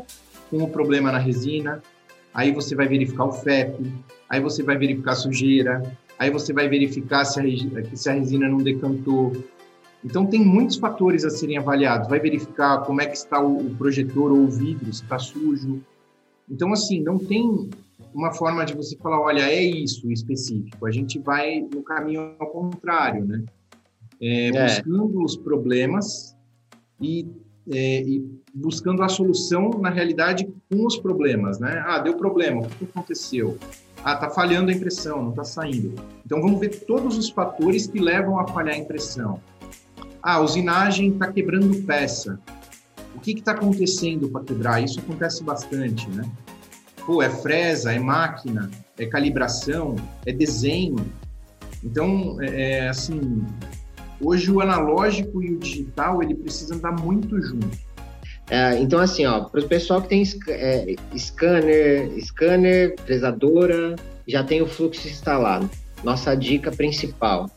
com 0.50 0.63
o 0.63 0.70
problema 0.70 1.12
na 1.12 1.17
resina, 1.17 1.82
aí 2.34 2.51
você 2.51 2.75
vai 2.75 2.88
verificar 2.88 3.25
o 3.25 3.32
FEP, 3.32 3.91
aí 4.29 4.39
você 4.39 4.63
vai 4.63 4.77
verificar 4.77 5.12
a 5.12 5.15
sujeira, 5.15 5.84
aí 6.17 6.29
você 6.29 6.53
vai 6.53 6.67
verificar 6.70 7.25
se 7.25 7.39
a, 7.39 7.96
se 7.96 8.10
a 8.10 8.13
resina 8.13 8.48
não 8.48 8.60
decantou. 8.60 9.34
Então, 10.06 10.25
tem 10.25 10.39
muitos 10.39 10.77
fatores 10.77 11.25
a 11.25 11.29
serem 11.29 11.58
avaliados. 11.58 12.08
Vai 12.08 12.20
verificar 12.20 12.82
como 12.86 13.01
é 13.01 13.08
que 13.08 13.17
está 13.17 13.41
o, 13.41 13.58
o 13.58 13.75
projetor 13.75 14.32
ou 14.32 14.44
o 14.44 14.48
vidro, 14.48 14.94
se 14.94 15.03
está 15.03 15.17
sujo. 15.17 15.82
Então, 16.50 16.72
assim, 16.72 17.01
não 17.01 17.17
tem 17.17 17.70
uma 18.13 18.32
forma 18.32 18.63
de 18.65 18.74
você 18.74 18.96
falar, 18.98 19.20
olha, 19.20 19.41
é 19.41 19.62
isso 19.62 20.10
específico. 20.12 20.86
A 20.86 20.91
gente 20.91 21.20
vai 21.20 21.62
no 21.62 21.84
caminho 21.84 22.36
ao 22.39 22.48
contrário, 22.48 23.25
né? 23.25 23.44
É, 24.22 24.48
é. 24.48 24.63
Buscando 24.63 25.24
os 25.24 25.36
problemas 25.36 26.36
e 27.01 27.27
é, 27.71 28.01
e 28.01 28.25
buscando 28.53 29.03
a 29.03 29.09
solução, 29.09 29.69
na 29.81 29.89
realidade, 29.89 30.47
com 30.69 30.86
os 30.86 30.97
problemas, 30.97 31.59
né? 31.59 31.83
Ah, 31.86 32.00
deu 32.00 32.15
problema, 32.15 32.62
o 32.62 32.69
que 32.69 32.86
aconteceu? 32.86 33.57
Ah, 34.03 34.15
tá 34.15 34.29
falhando 34.29 34.71
a 34.71 34.74
impressão, 34.74 35.24
não 35.24 35.31
tá 35.31 35.43
saindo. 35.43 35.95
Então, 36.25 36.41
vamos 36.41 36.59
ver 36.59 36.69
todos 36.86 37.17
os 37.17 37.29
fatores 37.29 37.88
que 37.88 38.00
levam 38.00 38.39
a 38.39 38.47
falhar 38.47 38.75
a 38.75 38.77
impressão. 38.77 39.41
Ah, 40.21 40.36
a 40.36 40.39
usinagem 40.39 41.09
está 41.09 41.31
quebrando 41.31 41.83
peça. 41.83 42.39
O 43.15 43.19
que 43.19 43.31
está 43.31 43.51
acontecendo 43.51 44.29
para 44.29 44.43
quebrar? 44.43 44.83
Isso 44.83 45.00
acontece 45.00 45.43
bastante, 45.43 46.09
né? 46.09 46.29
Pô, 47.05 47.21
é 47.21 47.29
fresa, 47.29 47.93
é 47.93 48.00
máquina, 48.00 48.69
é 48.97 49.05
calibração, 49.05 49.95
é 50.25 50.31
desenho. 50.31 50.97
Então, 51.83 52.38
é, 52.41 52.86
é 52.86 52.89
assim, 52.89 53.45
Hoje 54.19 54.51
o 54.51 54.62
analógico 54.62 55.43
e 55.43 55.53
o 55.53 55.59
digital 55.59 56.21
ele 56.24 56.36
precisa 56.36 56.75
andar 56.75 56.91
muito 56.91 57.39
junto. 57.41 57.69
É, 58.50 58.77
então 58.79 59.00
assim, 59.00 59.25
ó, 59.25 59.41
para 59.41 59.59
o 59.59 59.67
pessoal 59.67 60.01
que 60.01 60.07
tem 60.07 60.24
é, 60.47 60.95
scanner, 61.17 62.09
scanner, 62.21 62.95
já 64.27 64.43
tem 64.43 64.62
o 64.62 64.67
fluxo 64.67 65.07
instalado. 65.07 65.69
Nossa 66.03 66.36
dica 66.36 66.71
principal, 66.71 67.50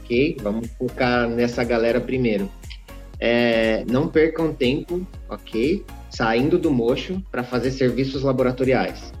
ok? 0.00 0.36
Vamos 0.40 0.68
focar 0.78 1.28
nessa 1.28 1.64
galera 1.64 2.00
primeiro. 2.00 2.48
É, 3.20 3.84
não 3.90 4.06
percam 4.06 4.52
tempo, 4.52 5.06
ok? 5.28 5.84
Saindo 6.10 6.58
do 6.58 6.70
mocho 6.70 7.20
para 7.30 7.42
fazer 7.42 7.72
serviços 7.72 8.22
laboratoriais. 8.22 9.12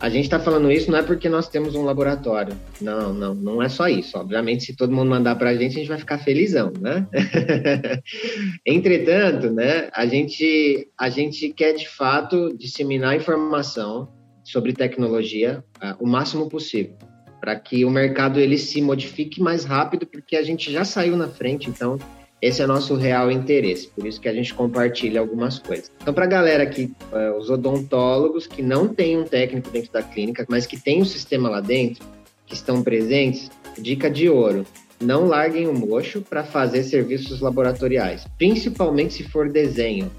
A 0.00 0.08
gente 0.08 0.24
está 0.24 0.40
falando 0.40 0.72
isso 0.72 0.90
não 0.90 0.98
é 0.98 1.02
porque 1.02 1.28
nós 1.28 1.46
temos 1.46 1.74
um 1.74 1.84
laboratório. 1.84 2.56
Não, 2.80 3.12
não, 3.12 3.34
não 3.34 3.62
é 3.62 3.68
só 3.68 3.86
isso. 3.86 4.16
Obviamente, 4.16 4.64
se 4.64 4.74
todo 4.74 4.94
mundo 4.94 5.10
mandar 5.10 5.36
para 5.36 5.50
a 5.50 5.54
gente, 5.54 5.72
a 5.72 5.78
gente 5.78 5.88
vai 5.88 5.98
ficar 5.98 6.16
felizão, 6.16 6.72
né? 6.80 7.06
Entretanto, 8.64 9.50
né, 9.50 9.90
a 9.92 10.06
gente, 10.06 10.88
a 10.98 11.10
gente 11.10 11.50
quer 11.50 11.74
de 11.74 11.86
fato 11.86 12.56
disseminar 12.56 13.14
informação 13.14 14.08
sobre 14.42 14.72
tecnologia 14.72 15.62
uh, 15.82 16.02
o 16.02 16.08
máximo 16.08 16.48
possível, 16.48 16.96
para 17.38 17.54
que 17.56 17.84
o 17.84 17.90
mercado 17.90 18.40
ele 18.40 18.56
se 18.56 18.80
modifique 18.80 19.38
mais 19.42 19.64
rápido, 19.64 20.06
porque 20.06 20.34
a 20.34 20.42
gente 20.42 20.72
já 20.72 20.82
saiu 20.82 21.14
na 21.14 21.28
frente, 21.28 21.68
então 21.68 21.98
esse 22.42 22.62
é 22.62 22.64
o 22.64 22.68
nosso 22.68 22.94
real 22.94 23.30
interesse, 23.30 23.88
por 23.88 24.06
isso 24.06 24.18
que 24.18 24.28
a 24.28 24.32
gente 24.32 24.54
compartilha 24.54 25.20
algumas 25.20 25.58
coisas. 25.58 25.92
Então, 26.00 26.14
para 26.14 26.24
a 26.24 26.28
galera 26.28 26.62
aqui, 26.62 26.90
uh, 27.12 27.36
os 27.36 27.50
odontólogos 27.50 28.46
que 28.46 28.62
não 28.62 28.88
têm 28.88 29.18
um 29.18 29.24
técnico 29.24 29.68
dentro 29.70 29.92
da 29.92 30.02
clínica, 30.02 30.46
mas 30.48 30.64
que 30.64 30.80
tem 30.80 31.02
um 31.02 31.04
sistema 31.04 31.50
lá 31.50 31.60
dentro, 31.60 32.02
que 32.46 32.54
estão 32.54 32.82
presentes, 32.82 33.50
dica 33.78 34.10
de 34.10 34.30
ouro: 34.30 34.64
não 34.98 35.26
larguem 35.26 35.68
o 35.68 35.74
mocho 35.74 36.22
para 36.22 36.42
fazer 36.42 36.82
serviços 36.82 37.42
laboratoriais, 37.42 38.24
principalmente 38.38 39.14
se 39.14 39.24
for 39.24 39.50
desenho. 39.50 40.10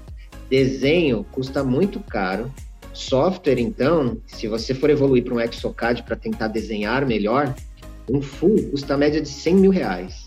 Desenho 0.48 1.26
custa 1.32 1.64
muito 1.64 1.98
caro. 1.98 2.52
Software, 2.92 3.58
então, 3.58 4.18
se 4.26 4.46
você 4.46 4.74
for 4.74 4.90
evoluir 4.90 5.24
para 5.24 5.34
um 5.34 5.40
Exocad 5.40 6.02
para 6.02 6.14
tentar 6.14 6.48
desenhar 6.48 7.06
melhor, 7.06 7.52
um 8.08 8.20
full 8.20 8.70
custa 8.70 8.94
a 8.94 8.98
média 8.98 9.20
de 9.20 9.28
100 9.28 9.54
mil 9.56 9.70
reais 9.70 10.21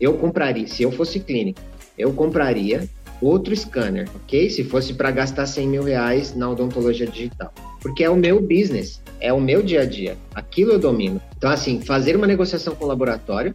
eu 0.00 0.14
compraria, 0.18 0.66
se 0.66 0.82
eu 0.82 0.92
fosse 0.92 1.20
clínica, 1.20 1.62
eu 1.98 2.12
compraria 2.12 2.88
outro 3.20 3.54
scanner, 3.56 4.08
ok? 4.14 4.50
Se 4.50 4.64
fosse 4.64 4.94
para 4.94 5.10
gastar 5.10 5.46
100 5.46 5.68
mil 5.68 5.82
reais 5.82 6.34
na 6.34 6.50
odontologia 6.50 7.06
digital. 7.06 7.52
Porque 7.80 8.04
é 8.04 8.10
o 8.10 8.16
meu 8.16 8.40
business, 8.40 9.00
é 9.20 9.32
o 9.32 9.40
meu 9.40 9.62
dia 9.62 9.82
a 9.82 9.86
dia, 9.86 10.16
aquilo 10.34 10.72
eu 10.72 10.78
domino. 10.78 11.20
Então, 11.36 11.50
assim, 11.50 11.80
fazer 11.80 12.16
uma 12.16 12.26
negociação 12.26 12.74
com 12.74 12.84
o 12.84 12.88
laboratório 12.88 13.54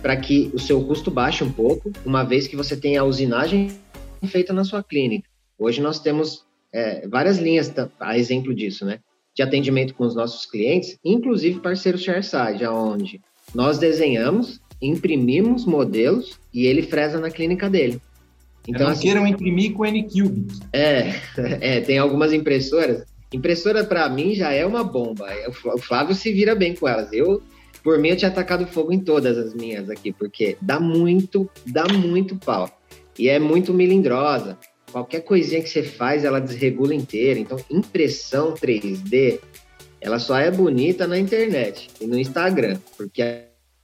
para 0.00 0.16
que 0.16 0.50
o 0.54 0.58
seu 0.58 0.84
custo 0.84 1.10
baixe 1.10 1.42
um 1.42 1.52
pouco, 1.52 1.90
uma 2.04 2.24
vez 2.24 2.46
que 2.46 2.56
você 2.56 2.76
tenha 2.76 3.00
a 3.00 3.04
usinagem 3.04 3.70
feita 4.26 4.52
na 4.52 4.64
sua 4.64 4.82
clínica. 4.82 5.28
Hoje 5.58 5.80
nós 5.80 6.00
temos 6.00 6.44
é, 6.72 7.06
várias 7.08 7.38
linhas, 7.38 7.72
a 8.00 8.18
exemplo 8.18 8.54
disso, 8.54 8.84
né? 8.84 9.00
De 9.34 9.42
atendimento 9.42 9.94
com 9.94 10.04
os 10.04 10.14
nossos 10.14 10.46
clientes, 10.46 10.98
inclusive 11.04 11.60
parceiros 11.60 12.02
Shareside, 12.02 12.64
aonde 12.64 13.20
nós 13.54 13.78
desenhamos 13.78 14.60
imprimimos 14.86 15.64
modelos 15.64 16.38
e 16.52 16.66
ele 16.66 16.82
fresa 16.82 17.18
na 17.18 17.30
clínica 17.30 17.68
dele. 17.68 18.00
Então, 18.66 18.88
assim, 18.88 19.02
queiram 19.02 19.26
imprimir 19.26 19.72
com 19.74 19.84
N-Cube. 19.84 20.46
É, 20.72 21.14
é, 21.60 21.80
tem 21.80 21.98
algumas 21.98 22.32
impressoras. 22.32 23.04
Impressora, 23.32 23.84
para 23.84 24.08
mim, 24.08 24.34
já 24.34 24.52
é 24.52 24.64
uma 24.64 24.84
bomba. 24.84 25.26
O 25.64 25.78
Flávio 25.78 26.14
se 26.14 26.32
vira 26.32 26.54
bem 26.54 26.74
com 26.74 26.88
elas. 26.88 27.12
Eu, 27.12 27.42
por 27.82 27.98
mim, 27.98 28.08
eu 28.08 28.16
tinha 28.16 28.30
atacado 28.30 28.66
fogo 28.66 28.92
em 28.92 29.00
todas 29.00 29.36
as 29.36 29.54
minhas 29.54 29.90
aqui, 29.90 30.12
porque 30.12 30.56
dá 30.60 30.80
muito, 30.80 31.50
dá 31.66 31.86
muito 31.86 32.36
pau. 32.36 32.70
E 33.18 33.28
é 33.28 33.38
muito 33.38 33.74
melindrosa. 33.74 34.58
Qualquer 34.90 35.20
coisinha 35.20 35.60
que 35.60 35.68
você 35.68 35.82
faz, 35.82 36.24
ela 36.24 36.40
desregula 36.40 36.94
inteira. 36.94 37.38
Então, 37.38 37.58
impressão 37.68 38.54
3D, 38.54 39.40
ela 40.00 40.18
só 40.18 40.38
é 40.38 40.50
bonita 40.50 41.06
na 41.06 41.18
internet 41.18 41.88
e 42.00 42.06
no 42.06 42.18
Instagram, 42.18 42.78
porque 42.96 43.22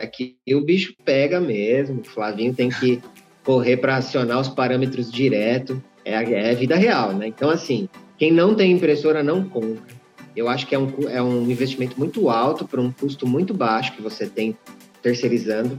Aqui 0.00 0.37
o 0.49 0.61
bicho 0.61 0.95
pega 1.04 1.40
mesmo, 1.40 2.00
o 2.00 2.04
Flavinho 2.04 2.54
tem 2.54 2.71
que 2.71 3.00
correr 3.45 3.76
para 3.76 3.97
acionar 3.97 4.40
os 4.40 4.49
parâmetros 4.49 5.11
direto, 5.11 5.83
é, 6.04 6.14
é 6.14 6.54
vida 6.54 6.76
real, 6.76 7.12
né? 7.12 7.26
Então, 7.26 7.50
assim, 7.50 7.88
quem 8.16 8.33
não 8.33 8.54
tem 8.54 8.73
impressora 8.73 9.23
não 9.23 9.45
compra. 9.49 10.00
Eu 10.35 10.49
acho 10.49 10.66
que 10.66 10.75
é 10.75 10.78
um, 10.78 10.92
é 11.09 11.23
um 11.23 11.50
investimento 11.50 11.99
muito 11.99 12.30
alto 12.30 12.66
para 12.66 12.80
um 12.80 12.92
custo 12.92 13.26
muito 13.26 13.52
baixo 13.52 13.92
que 13.92 14.02
você 14.02 14.26
tem 14.26 14.57
terceirizando. 15.02 15.76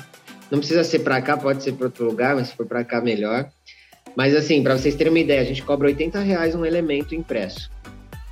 Não 0.51 0.59
precisa 0.59 0.83
ser 0.83 0.99
para 0.99 1.21
cá, 1.21 1.37
pode 1.37 1.63
ser 1.63 1.73
para 1.73 1.85
outro 1.87 2.05
lugar, 2.05 2.35
mas 2.35 2.49
se 2.49 2.55
for 2.55 2.65
para 2.65 2.83
cá, 2.83 3.01
melhor. 3.01 3.49
Mas, 4.15 4.35
assim, 4.35 4.61
para 4.61 4.77
vocês 4.77 4.95
terem 4.95 5.11
uma 5.11 5.19
ideia, 5.19 5.41
a 5.41 5.45
gente 5.45 5.63
cobra 5.63 5.87
80 5.87 6.19
reais 6.19 6.53
um 6.53 6.65
elemento 6.65 7.15
impresso. 7.15 7.71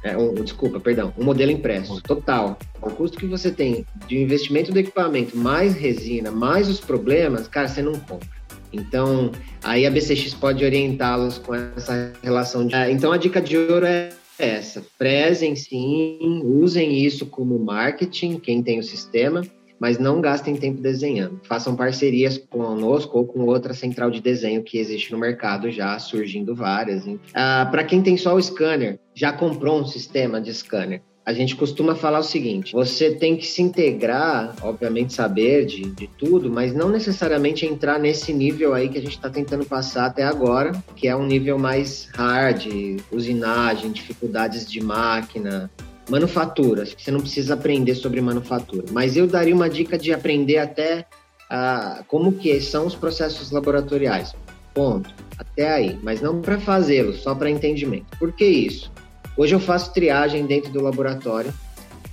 É, 0.03 0.15
um, 0.17 0.33
desculpa, 0.33 0.79
perdão, 0.79 1.13
um 1.17 1.23
modelo 1.23 1.51
impresso, 1.51 2.01
total. 2.01 2.57
O 2.81 2.89
custo 2.89 3.17
que 3.17 3.25
você 3.25 3.51
tem 3.51 3.85
de 4.07 4.17
investimento 4.17 4.71
do 4.71 4.79
equipamento, 4.79 5.35
mais 5.37 5.75
resina, 5.75 6.31
mais 6.31 6.69
os 6.69 6.79
problemas, 6.79 7.47
cara, 7.47 7.67
você 7.67 7.81
não 7.81 7.93
compra. 7.93 8.27
Então, 8.71 9.31
aí 9.63 9.85
a 9.85 9.91
BCX 9.91 10.33
pode 10.35 10.63
orientá-los 10.63 11.37
com 11.37 11.55
essa 11.55 12.13
relação 12.21 12.65
de. 12.65 12.75
É, 12.75 12.91
então, 12.91 13.11
a 13.11 13.17
dica 13.17 13.41
de 13.41 13.57
ouro 13.57 13.85
é 13.85 14.09
essa: 14.37 14.83
prezem 14.97 15.55
sim, 15.55 16.41
usem 16.43 17.03
isso 17.03 17.25
como 17.25 17.59
marketing, 17.59 18.37
quem 18.37 18.63
tem 18.63 18.79
o 18.79 18.83
sistema, 18.83 19.41
mas 19.79 19.97
não 19.97 20.21
gastem 20.21 20.55
tempo 20.55 20.81
desenhando. 20.81 21.39
Façam 21.43 21.75
parcerias 21.75 22.37
conosco 22.37 23.17
ou 23.17 23.25
com 23.25 23.45
outra 23.45 23.73
central 23.73 24.11
de 24.11 24.21
desenho 24.21 24.63
que 24.63 24.77
existe 24.77 25.11
no 25.11 25.17
mercado 25.17 25.71
já, 25.71 25.97
surgindo 25.97 26.55
várias. 26.55 27.05
Ah, 27.33 27.67
Para 27.71 27.83
quem 27.83 28.01
tem 28.01 28.17
só 28.17 28.35
o 28.35 28.41
scanner, 28.41 28.99
já 29.13 29.31
comprou 29.31 29.79
um 29.79 29.85
sistema 29.85 30.41
de 30.41 30.53
scanner, 30.53 31.01
a 31.29 31.33
gente 31.33 31.55
costuma 31.55 31.93
falar 31.93 32.19
o 32.19 32.23
seguinte: 32.23 32.73
você 32.73 33.11
tem 33.11 33.37
que 33.37 33.45
se 33.45 33.61
integrar, 33.61 34.55
obviamente 34.63 35.13
saber 35.13 35.63
de, 35.63 35.81
de 35.91 36.07
tudo, 36.07 36.49
mas 36.49 36.73
não 36.73 36.89
necessariamente 36.89 37.67
entrar 37.67 37.99
nesse 37.99 38.33
nível 38.33 38.73
aí 38.73 38.89
que 38.89 38.97
a 38.97 39.01
gente 39.01 39.15
está 39.15 39.29
tentando 39.29 39.63
passar 39.63 40.07
até 40.07 40.23
agora, 40.23 40.71
que 40.95 41.07
é 41.07 41.15
um 41.15 41.27
nível 41.27 41.59
mais 41.59 42.09
hard, 42.15 42.65
usinagem, 43.11 43.91
dificuldades 43.91 44.65
de 44.69 44.81
máquina, 44.81 45.69
manufatura. 46.09 46.83
Acho 46.83 46.95
que 46.95 47.03
você 47.03 47.11
não 47.11 47.21
precisa 47.21 47.53
aprender 47.53 47.95
sobre 47.95 48.19
manufatura, 48.21 48.85
mas 48.91 49.15
eu 49.15 49.27
daria 49.27 49.55
uma 49.55 49.69
dica 49.69 49.97
de 49.97 50.11
aprender 50.11 50.57
até 50.57 51.05
ah, 51.49 52.03
como 52.07 52.33
que 52.33 52.59
são 52.61 52.85
os 52.85 52.95
processos 52.95 53.51
laboratoriais. 53.51 54.33
Ponto. 54.73 55.13
Até 55.37 55.71
aí, 55.71 55.99
mas 56.03 56.21
não 56.21 56.41
para 56.41 56.59
fazê-los, 56.59 57.21
só 57.21 57.33
para 57.33 57.49
entendimento. 57.49 58.17
Por 58.17 58.33
que 58.33 58.45
isso? 58.45 58.91
Hoje 59.37 59.55
eu 59.55 59.59
faço 59.59 59.93
triagem 59.93 60.45
dentro 60.45 60.71
do 60.71 60.81
laboratório. 60.81 61.53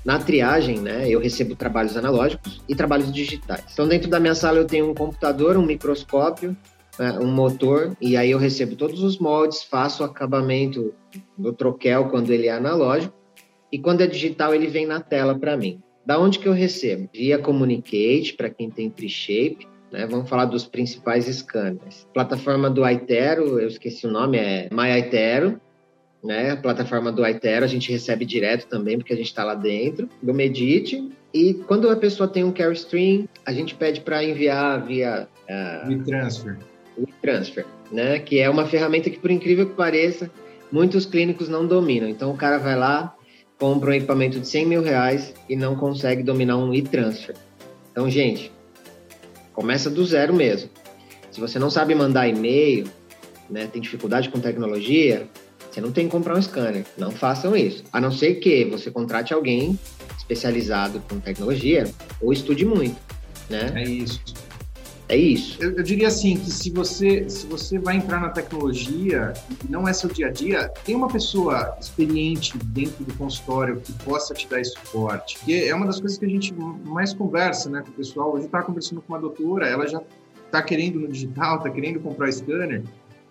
Na 0.04 0.20
triagem, 0.20 0.78
né, 0.78 1.08
eu 1.08 1.18
recebo 1.18 1.56
trabalhos 1.56 1.96
analógicos 1.96 2.62
e 2.68 2.74
trabalhos 2.74 3.12
digitais. 3.12 3.64
Então, 3.72 3.88
dentro 3.88 4.08
da 4.08 4.20
minha 4.20 4.36
sala 4.36 4.58
eu 4.58 4.64
tenho 4.64 4.88
um 4.88 4.94
computador, 4.94 5.56
um 5.56 5.66
microscópio, 5.66 6.56
né, 6.96 7.18
um 7.20 7.26
motor, 7.26 7.96
e 8.00 8.16
aí 8.16 8.30
eu 8.30 8.38
recebo 8.38 8.76
todos 8.76 9.02
os 9.02 9.18
moldes, 9.18 9.64
faço 9.64 10.04
o 10.04 10.06
acabamento 10.06 10.94
do 11.36 11.52
troquel 11.52 12.04
quando 12.04 12.30
ele 12.30 12.46
é 12.46 12.52
analógico, 12.52 13.12
e 13.76 13.78
quando 13.78 14.00
é 14.00 14.06
digital 14.06 14.54
ele 14.54 14.68
vem 14.68 14.86
na 14.86 15.00
tela 15.00 15.38
para 15.38 15.54
mim. 15.54 15.82
Da 16.06 16.18
onde 16.18 16.38
que 16.38 16.48
eu 16.48 16.52
recebo? 16.54 17.10
Via 17.12 17.38
Communicate, 17.38 18.32
para 18.34 18.48
quem 18.48 18.70
tem 18.70 18.88
pre-shape, 18.88 19.68
né? 19.92 20.06
Vamos 20.06 20.30
falar 20.30 20.46
dos 20.46 20.64
principais 20.64 21.26
scanners. 21.26 22.08
Plataforma 22.14 22.70
do 22.70 22.82
Aitero, 22.84 23.60
eu 23.60 23.68
esqueci 23.68 24.06
o 24.06 24.10
nome, 24.10 24.38
é 24.38 24.70
MyAitero, 24.72 25.60
né? 26.24 26.52
A 26.52 26.56
plataforma 26.56 27.12
do 27.12 27.22
Aitero 27.22 27.66
a 27.66 27.68
gente 27.68 27.92
recebe 27.92 28.24
direto 28.24 28.66
também, 28.66 28.96
porque 28.96 29.12
a 29.12 29.16
gente 29.16 29.26
está 29.26 29.44
lá 29.44 29.54
dentro, 29.54 30.08
do 30.22 30.32
Medite. 30.32 31.06
E 31.34 31.52
quando 31.52 31.90
a 31.90 31.96
pessoa 31.96 32.26
tem 32.26 32.44
um 32.44 32.52
carry 32.52 32.72
stream, 32.72 33.28
a 33.44 33.52
gente 33.52 33.74
pede 33.74 34.00
para 34.00 34.24
enviar 34.24 34.86
via 34.86 35.28
uh, 35.50 35.88
WeTransfer. 35.90 36.56
WeTransfer, 36.98 37.66
né? 37.92 38.20
Que 38.20 38.38
é 38.38 38.48
uma 38.48 38.64
ferramenta 38.64 39.10
que, 39.10 39.18
por 39.18 39.30
incrível 39.30 39.68
que 39.68 39.74
pareça, 39.74 40.30
muitos 40.72 41.04
clínicos 41.04 41.46
não 41.46 41.66
dominam. 41.66 42.08
Então 42.08 42.30
o 42.30 42.36
cara 42.38 42.56
vai 42.56 42.74
lá, 42.74 43.14
compra 43.58 43.90
um 43.90 43.94
equipamento 43.94 44.38
de 44.38 44.46
100 44.46 44.66
mil 44.66 44.82
reais 44.82 45.34
e 45.48 45.56
não 45.56 45.76
consegue 45.76 46.22
dominar 46.22 46.56
um 46.56 46.74
e-transfer. 46.74 47.34
Então, 47.90 48.10
gente, 48.10 48.52
começa 49.52 49.88
do 49.88 50.04
zero 50.04 50.34
mesmo. 50.34 50.70
Se 51.30 51.40
você 51.40 51.58
não 51.58 51.70
sabe 51.70 51.94
mandar 51.94 52.28
e-mail, 52.28 52.86
né, 53.48 53.66
tem 53.66 53.80
dificuldade 53.80 54.28
com 54.28 54.38
tecnologia, 54.38 55.28
você 55.70 55.80
não 55.80 55.92
tem 55.92 56.06
que 56.06 56.10
comprar 56.10 56.36
um 56.36 56.42
scanner. 56.42 56.84
Não 56.96 57.10
façam 57.10 57.54
isso. 57.56 57.84
A 57.92 58.00
não 58.00 58.10
ser 58.10 58.36
que 58.36 58.64
você 58.64 58.90
contrate 58.90 59.32
alguém 59.34 59.78
especializado 60.16 61.02
com 61.08 61.20
tecnologia 61.20 61.84
ou 62.20 62.32
estude 62.32 62.64
muito, 62.64 62.96
né? 63.48 63.72
É 63.74 63.82
isso. 63.84 64.22
É 65.08 65.16
isso. 65.16 65.62
Eu, 65.62 65.72
eu, 65.76 65.82
diria 65.84 66.08
assim 66.08 66.36
que 66.36 66.50
se 66.50 66.70
você 66.70 67.28
se 67.30 67.46
você 67.46 67.78
vai 67.78 67.96
entrar 67.96 68.20
na 68.20 68.30
tecnologia 68.30 69.32
e 69.64 69.70
não 69.70 69.86
é 69.86 69.92
seu 69.92 70.10
dia 70.10 70.26
a 70.26 70.30
dia, 70.30 70.68
tem 70.84 70.96
uma 70.96 71.08
pessoa 71.08 71.76
experiente 71.80 72.58
dentro 72.58 73.04
do 73.04 73.14
consultório 73.14 73.80
que 73.80 73.92
possa 74.04 74.34
te 74.34 74.48
dar 74.48 74.60
esse 74.60 74.72
suporte. 74.72 75.38
Que 75.44 75.64
é 75.64 75.74
uma 75.74 75.86
das 75.86 76.00
coisas 76.00 76.18
que 76.18 76.24
a 76.24 76.28
gente 76.28 76.52
mais 76.84 77.14
conversa, 77.14 77.70
né, 77.70 77.82
com 77.82 77.90
o 77.90 77.94
pessoal. 77.94 78.32
Hoje 78.32 78.42
eu 78.42 78.46
estava 78.46 78.64
conversando 78.64 79.00
com 79.00 79.12
uma 79.12 79.20
doutora, 79.20 79.68
ela 79.68 79.86
já 79.86 80.02
está 80.44 80.60
querendo 80.60 80.98
no 80.98 81.08
digital, 81.08 81.58
está 81.58 81.70
querendo 81.70 82.00
comprar 82.00 82.30
scanner. 82.32 82.82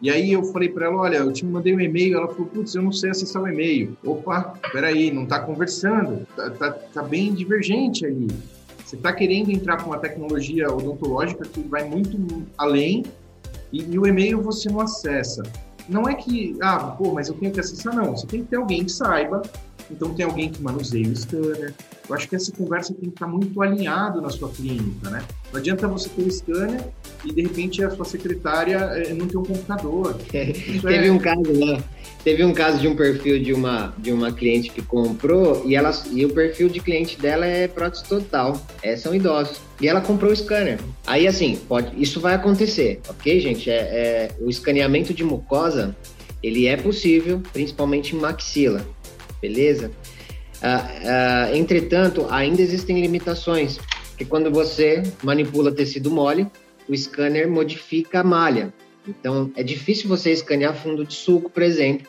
E 0.01 0.09
aí 0.09 0.31
eu 0.33 0.43
falei 0.45 0.69
para 0.69 0.85
ela, 0.85 0.97
olha, 0.97 1.17
eu 1.17 1.31
te 1.31 1.45
mandei 1.45 1.73
um 1.73 1.79
e-mail, 1.79 2.17
ela 2.17 2.27
falou, 2.27 2.45
putz, 2.47 2.75
eu 2.75 2.81
não 2.81 2.91
sei 2.91 3.09
acessar 3.09 3.41
o 3.41 3.47
e-mail. 3.47 3.97
Opa, 4.03 4.53
peraí, 4.71 5.11
não 5.11 5.23
está 5.23 5.39
conversando, 5.39 6.27
tá, 6.35 6.49
tá, 6.51 6.71
tá, 6.71 7.01
bem 7.01 7.33
divergente 7.33 8.05
ali. 8.05 8.27
Você 8.85 8.95
está 8.95 9.11
querendo 9.11 9.49
entrar 9.49 9.77
com 9.77 9.89
uma 9.89 9.97
tecnologia 9.97 10.71
odontológica 10.71 11.43
que 11.43 11.59
vai 11.61 11.83
muito 11.83 12.45
além 12.55 13.03
e, 13.73 13.81
e 13.81 13.97
o 13.97 14.05
e-mail 14.05 14.43
você 14.43 14.69
não 14.69 14.79
acessa. 14.79 15.41
Não 15.89 16.07
é 16.07 16.13
que, 16.13 16.55
ah, 16.61 16.77
pô, 16.91 17.11
mas 17.11 17.27
eu 17.27 17.33
tenho 17.33 17.51
que 17.51 17.59
acessar, 17.59 17.95
não. 17.95 18.15
Você 18.15 18.27
tem 18.27 18.43
que 18.43 18.47
ter 18.47 18.57
alguém 18.57 18.85
que 18.85 18.91
saiba, 18.91 19.41
então 19.89 20.13
tem 20.13 20.25
alguém 20.25 20.49
que 20.49 20.61
manuseia 20.61 21.07
o 21.07 21.15
scanner. 21.15 21.73
Eu 22.07 22.15
acho 22.15 22.27
que 22.27 22.35
essa 22.35 22.51
conversa 22.51 22.93
tem 22.93 23.09
que 23.09 23.15
estar 23.15 23.27
muito 23.27 23.61
alinhado 23.61 24.21
na 24.21 24.29
sua 24.29 24.49
clínica, 24.49 25.09
né? 25.09 25.23
Não 25.51 25.59
adianta 25.59 25.87
você 25.87 26.09
ter 26.09 26.21
o 26.21 26.31
scanner 26.31 26.81
e 27.23 27.33
de 27.33 27.41
repente 27.41 27.83
a 27.83 27.89
sua 27.89 28.05
secretária 28.05 28.77
eh, 28.77 29.13
não 29.13 29.27
tem 29.27 29.39
um 29.39 29.43
computador. 29.43 30.15
É, 30.35 30.51
teve 30.51 31.07
é... 31.07 31.11
um 31.11 31.17
caso 31.17 31.41
lá, 31.53 31.83
teve 32.23 32.43
um 32.43 32.53
caso 32.53 32.79
de 32.79 32.87
um 32.87 32.95
perfil 32.95 33.41
de 33.41 33.53
uma 33.53 33.93
de 33.97 34.11
uma 34.11 34.31
cliente 34.31 34.69
que 34.69 34.81
comprou 34.81 35.63
e 35.65 35.75
ela 35.75 35.91
e 36.11 36.25
o 36.25 36.29
perfil 36.29 36.67
de 36.67 36.81
cliente 36.81 37.19
dela 37.19 37.45
é 37.45 37.67
prótese 37.67 38.03
total, 38.03 38.61
é, 38.83 38.95
são 38.97 39.15
idosos. 39.15 39.61
E 39.79 39.87
ela 39.87 40.01
comprou 40.01 40.31
o 40.31 40.35
scanner. 40.35 40.79
Aí 41.07 41.25
assim, 41.27 41.57
pode, 41.67 41.91
isso 42.01 42.19
vai 42.19 42.35
acontecer, 42.35 42.99
ok, 43.07 43.39
gente? 43.39 43.69
É, 43.69 43.75
é 43.75 44.31
o 44.41 44.49
escaneamento 44.49 45.13
de 45.13 45.23
mucosa 45.23 45.95
ele 46.43 46.67
é 46.67 46.77
possível, 46.77 47.41
principalmente 47.51 48.15
em 48.15 48.19
maxila 48.19 48.85
beleza? 49.47 49.91
Ah, 50.61 50.87
ah, 51.05 51.55
entretanto, 51.55 52.25
ainda 52.29 52.61
existem 52.61 52.99
limitações, 52.99 53.79
que 54.17 54.25
quando 54.25 54.49
você 54.49 55.03
manipula 55.23 55.71
tecido 55.71 56.09
mole, 56.09 56.47
o 56.89 56.95
scanner 56.95 57.49
modifica 57.49 58.21
a 58.21 58.23
malha. 58.23 58.73
Então, 59.07 59.51
é 59.55 59.61
difícil 59.61 60.09
você 60.09 60.31
escanear 60.31 60.73
fundo 60.75 61.05
de 61.05 61.13
suco, 61.13 61.49
por 61.49 61.61
exemplo, 61.61 62.07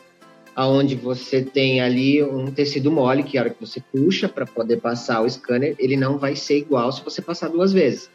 aonde 0.55 0.95
você 0.95 1.43
tem 1.43 1.81
ali 1.81 2.23
um 2.23 2.47
tecido 2.47 2.91
mole, 2.91 3.21
que 3.21 3.37
a 3.37 3.41
hora 3.41 3.49
que 3.51 3.59
você 3.59 3.79
puxa 3.79 4.27
para 4.27 4.45
poder 4.45 4.77
passar 4.77 5.21
o 5.21 5.29
scanner, 5.29 5.75
ele 5.77 5.95
não 5.95 6.17
vai 6.17 6.35
ser 6.35 6.57
igual 6.57 6.91
se 6.91 7.03
você 7.03 7.21
passar 7.21 7.49
duas 7.49 7.71
vezes. 7.71 8.09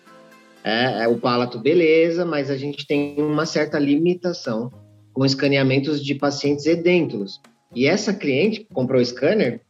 É, 0.64 1.04
é 1.04 1.08
o 1.08 1.18
palato, 1.18 1.58
beleza, 1.58 2.24
mas 2.24 2.50
a 2.50 2.56
gente 2.56 2.86
tem 2.86 3.16
uma 3.18 3.46
certa 3.46 3.78
limitação 3.78 4.72
com 5.12 5.24
escaneamentos 5.24 6.04
de 6.04 6.14
pacientes 6.14 6.66
edêntulos. 6.66 7.40
E 7.74 7.86
essa 7.86 8.12
cliente 8.12 8.60
que 8.60 8.74
comprou 8.74 9.00
o 9.00 9.04
scanner 9.04 9.60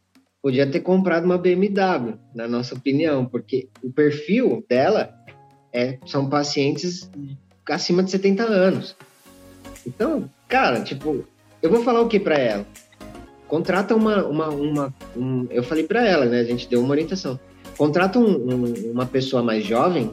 podia 0.41 0.69
ter 0.69 0.81
comprado 0.81 1.23
uma 1.23 1.37
BMW, 1.37 2.15
na 2.35 2.47
nossa 2.47 2.75
opinião, 2.75 3.25
porque 3.25 3.69
o 3.81 3.91
perfil 3.91 4.65
dela 4.69 5.13
é, 5.71 5.97
são 6.05 6.29
pacientes 6.29 7.09
acima 7.69 8.03
de 8.03 8.11
70 8.11 8.43
anos. 8.43 8.95
Então, 9.87 10.29
cara, 10.49 10.81
tipo, 10.81 11.25
eu 11.61 11.69
vou 11.69 11.81
falar 11.81 12.01
o 12.01 12.09
que 12.09 12.19
para 12.19 12.37
ela? 12.37 12.65
Contrata 13.47 13.95
uma, 13.95 14.25
uma, 14.25 14.49
uma 14.49 14.93
um, 15.15 15.47
eu 15.49 15.63
falei 15.63 15.85
para 15.85 16.05
ela, 16.05 16.25
né? 16.25 16.39
A 16.39 16.43
gente 16.43 16.67
deu 16.67 16.81
uma 16.81 16.91
orientação. 16.91 17.39
Contrata 17.77 18.19
um, 18.19 18.25
um, 18.25 18.91
uma 18.91 19.05
pessoa 19.05 19.41
mais 19.41 19.63
jovem, 19.63 20.11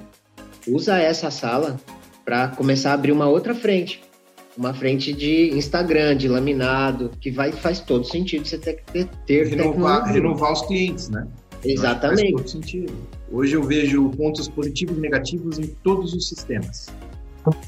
usa 0.68 0.98
essa 0.98 1.30
sala 1.30 1.80
para 2.24 2.48
começar 2.48 2.90
a 2.90 2.94
abrir 2.94 3.12
uma 3.12 3.28
outra 3.28 3.54
frente 3.54 4.00
uma 4.60 4.74
frente 4.74 5.14
de 5.14 5.48
Instagram, 5.56 6.14
de 6.14 6.28
laminado, 6.28 7.10
que 7.18 7.30
vai, 7.30 7.50
faz 7.50 7.80
todo 7.80 8.04
sentido 8.04 8.46
você 8.46 8.58
ter 8.58 8.74
que 8.74 8.92
ter, 8.92 9.08
ter 9.26 9.46
renovar, 9.46 10.04
renovar 10.04 10.52
os 10.52 10.60
clientes, 10.66 11.08
né? 11.08 11.26
Exatamente. 11.64 12.32
Faz 12.32 12.42
todo 12.42 12.50
sentido. 12.50 12.92
Hoje 13.32 13.56
eu 13.56 13.62
vejo 13.62 14.10
pontos 14.10 14.48
positivos 14.48 14.98
e 14.98 15.00
negativos 15.00 15.58
em 15.58 15.66
todos 15.82 16.12
os 16.12 16.28
sistemas. 16.28 16.88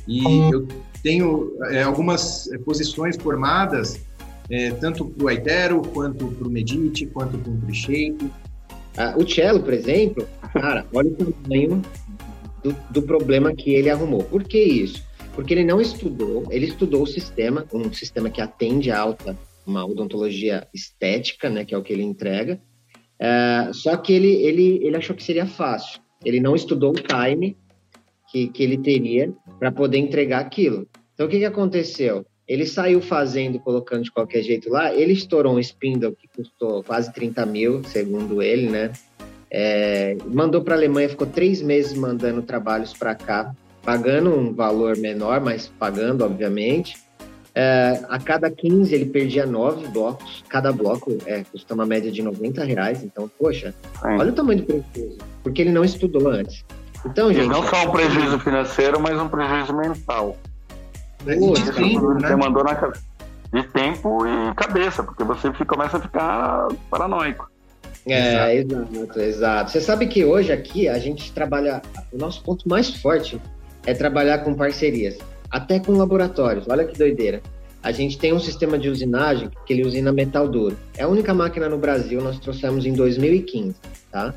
E 0.07 0.22
eu 0.52 0.68
tenho 1.02 1.57
é, 1.70 1.83
algumas 1.83 2.52
é, 2.52 2.59
posições 2.59 3.16
formadas, 3.16 3.98
é, 4.50 4.70
tanto 4.72 5.07
para 5.07 5.24
o 5.24 5.28
Aitero, 5.28 5.81
quanto 5.94 6.26
para 6.26 6.46
o 6.46 6.50
Medite, 6.50 7.07
quanto 7.07 7.38
para 7.38 7.52
o 7.52 7.57
Preshape. 7.57 8.31
Ah, 8.98 9.14
o 9.16 9.26
Cello, 9.26 9.62
por 9.62 9.72
exemplo, 9.72 10.28
cara, 10.52 10.85
olha 10.92 11.09
o 11.09 11.33
tamanho 11.33 11.81
do, 12.62 12.76
do 12.90 13.00
problema 13.00 13.55
que 13.55 13.70
ele 13.70 13.88
arrumou. 13.88 14.22
Por 14.24 14.44
que 14.44 14.62
isso? 14.62 15.02
Porque 15.34 15.54
ele 15.54 15.64
não 15.64 15.80
estudou, 15.80 16.46
ele 16.50 16.66
estudou 16.66 17.02
o 17.02 17.06
sistema, 17.06 17.66
um 17.72 17.92
sistema 17.92 18.30
que 18.30 18.40
atende 18.40 18.90
a 18.90 18.98
alta, 18.98 19.38
uma 19.66 19.84
odontologia 19.84 20.66
estética, 20.74 21.48
né, 21.48 21.64
que 21.64 21.74
é 21.74 21.78
o 21.78 21.82
que 21.82 21.92
ele 21.92 22.02
entrega, 22.02 22.60
é, 23.18 23.70
só 23.72 23.96
que 23.96 24.12
ele, 24.12 24.32
ele, 24.32 24.84
ele 24.84 24.96
achou 24.96 25.14
que 25.14 25.22
seria 25.22 25.46
fácil. 25.46 26.00
Ele 26.24 26.40
não 26.40 26.54
estudou 26.54 26.90
o 26.90 26.94
time 26.94 27.56
que, 28.30 28.48
que 28.48 28.62
ele 28.62 28.78
teria 28.78 29.32
para 29.58 29.70
poder 29.70 29.98
entregar 29.98 30.40
aquilo. 30.40 30.88
Então, 31.14 31.26
o 31.26 31.28
que, 31.28 31.38
que 31.38 31.44
aconteceu? 31.44 32.26
Ele 32.46 32.66
saiu 32.66 33.00
fazendo, 33.00 33.60
colocando 33.60 34.02
de 34.02 34.10
qualquer 34.10 34.42
jeito 34.42 34.68
lá, 34.68 34.94
ele 34.94 35.12
estourou 35.12 35.54
um 35.54 35.60
spindle 35.60 36.16
que 36.16 36.28
custou 36.28 36.82
quase 36.82 37.12
30 37.12 37.46
mil, 37.46 37.84
segundo 37.84 38.42
ele, 38.42 38.68
né? 38.68 38.92
É, 39.50 40.16
mandou 40.26 40.62
para 40.62 40.74
a 40.74 40.78
Alemanha, 40.78 41.08
ficou 41.08 41.26
três 41.26 41.62
meses 41.62 41.92
mandando 41.94 42.42
trabalhos 42.42 42.92
para 42.94 43.14
cá 43.14 43.54
pagando 43.84 44.30
um 44.30 44.52
valor 44.52 44.96
menor, 44.96 45.40
mas 45.40 45.66
pagando, 45.78 46.24
obviamente. 46.24 46.96
É, 47.54 48.00
a 48.08 48.18
cada 48.18 48.50
15 48.50 48.94
ele 48.94 49.06
perdia 49.06 49.44
9 49.44 49.88
blocos. 49.88 50.42
Cada 50.48 50.72
bloco 50.72 51.18
é, 51.26 51.44
custa 51.44 51.74
uma 51.74 51.84
média 51.84 52.10
de 52.10 52.22
90 52.22 52.64
reais. 52.64 53.02
Então, 53.02 53.30
poxa, 53.38 53.74
olha 54.02 54.30
o 54.30 54.34
tamanho 54.34 54.60
do 54.60 54.64
prejuízo. 54.64 55.18
Porque 55.42 55.60
ele 55.60 55.72
não 55.72 55.84
estudou 55.84 56.28
antes. 56.28 56.64
Então, 57.04 57.32
gente. 57.32 57.48
Não 57.48 57.66
só 57.68 57.88
um 57.88 57.90
prejuízo 57.90 58.38
financeiro, 58.38 59.00
mas 59.00 59.20
um 59.20 59.28
prejuízo 59.28 59.74
mental. 59.74 60.36
Poxa, 61.24 61.64
de 61.64 61.72
tempo, 61.72 62.14
né? 62.14 62.28
Você 62.28 62.36
mandou 62.36 62.64
na 62.64 62.74
de 63.52 63.62
tempo 63.64 64.26
e 64.26 64.54
cabeça, 64.54 65.02
porque 65.02 65.22
você 65.22 65.52
começa 65.66 65.98
a 65.98 66.00
ficar 66.00 66.68
paranoico. 66.90 67.50
É, 68.06 68.56
exato, 68.56 69.20
exato. 69.20 69.70
Você 69.70 69.80
sabe 69.80 70.06
que 70.06 70.24
hoje 70.24 70.50
aqui 70.50 70.88
a 70.88 70.98
gente 70.98 71.30
trabalha, 71.32 71.82
o 72.10 72.16
nosso 72.16 72.42
ponto 72.42 72.68
mais 72.68 72.90
forte 72.96 73.40
é 73.86 73.94
trabalhar 73.94 74.38
com 74.38 74.54
parcerias, 74.54 75.18
até 75.50 75.78
com 75.80 75.92
laboratórios. 75.92 76.66
Olha 76.68 76.84
que 76.84 76.96
doideira. 76.96 77.42
A 77.82 77.90
gente 77.90 78.16
tem 78.16 78.32
um 78.32 78.38
sistema 78.38 78.78
de 78.78 78.88
usinagem 78.88 79.50
que 79.66 79.72
ele 79.72 79.84
usina 79.84 80.12
metal 80.12 80.48
duro. 80.48 80.78
É 80.96 81.02
a 81.02 81.08
única 81.08 81.34
máquina 81.34 81.68
no 81.68 81.78
Brasil, 81.78 82.20
nós 82.22 82.38
trouxemos 82.38 82.86
em 82.86 82.92
2015, 82.92 83.74
tá? 84.10 84.32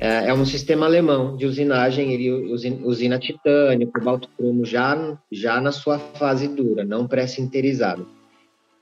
É, 0.00 0.28
é 0.28 0.34
um 0.34 0.44
sistema 0.44 0.86
alemão 0.86 1.36
de 1.36 1.46
usinagem, 1.46 2.12
ele 2.12 2.52
usina, 2.84 3.18
titânio, 3.18 3.90
cobalto 3.92 4.28
cromo 4.36 4.64
já, 4.64 5.16
já 5.30 5.60
na 5.60 5.72
sua 5.72 5.98
fase 5.98 6.48
dura, 6.48 6.84
não 6.84 7.06
pré-sinterizado. 7.06 8.06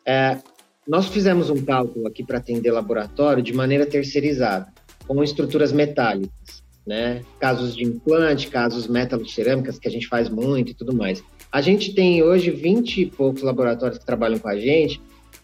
É, 0.05 0.39
nós 0.87 1.09
fizemos 1.09 1.51
um 1.51 1.65
cálculo 1.65 2.07
aqui 2.07 2.25
para 2.25 2.39
atender 2.39 2.71
laboratório 2.71 3.43
de 3.43 3.53
maneira 3.53 3.87
terceirizada, 3.87 4.69
com 5.07 5.23
estruturas 5.23 5.73
metálicas, 5.73 6.63
né? 6.87 7.23
Casos 7.41 7.75
de 7.75 7.85
implante, 7.85 8.49
casos 8.49 8.87
metalocerâmicas, 8.87 9.79
que 9.79 9.89
a 9.89 9.91
gente 9.91 10.07
faz 10.07 10.29
muito 10.29 10.71
e 10.71 10.75
tudo 10.75 10.95
mais. 10.95 11.23
A 11.51 11.61
gente 11.61 11.95
tem 11.95 12.23
hoje 12.23 12.51
20 12.51 13.03
e 13.03 13.07
poucos 13.07 13.43
laboratórios 13.43 13.99
que 13.99 14.07
trabalham 14.07 14.39
com 14.39 14.49
a 14.49 14.59
gente, 14.59 15.01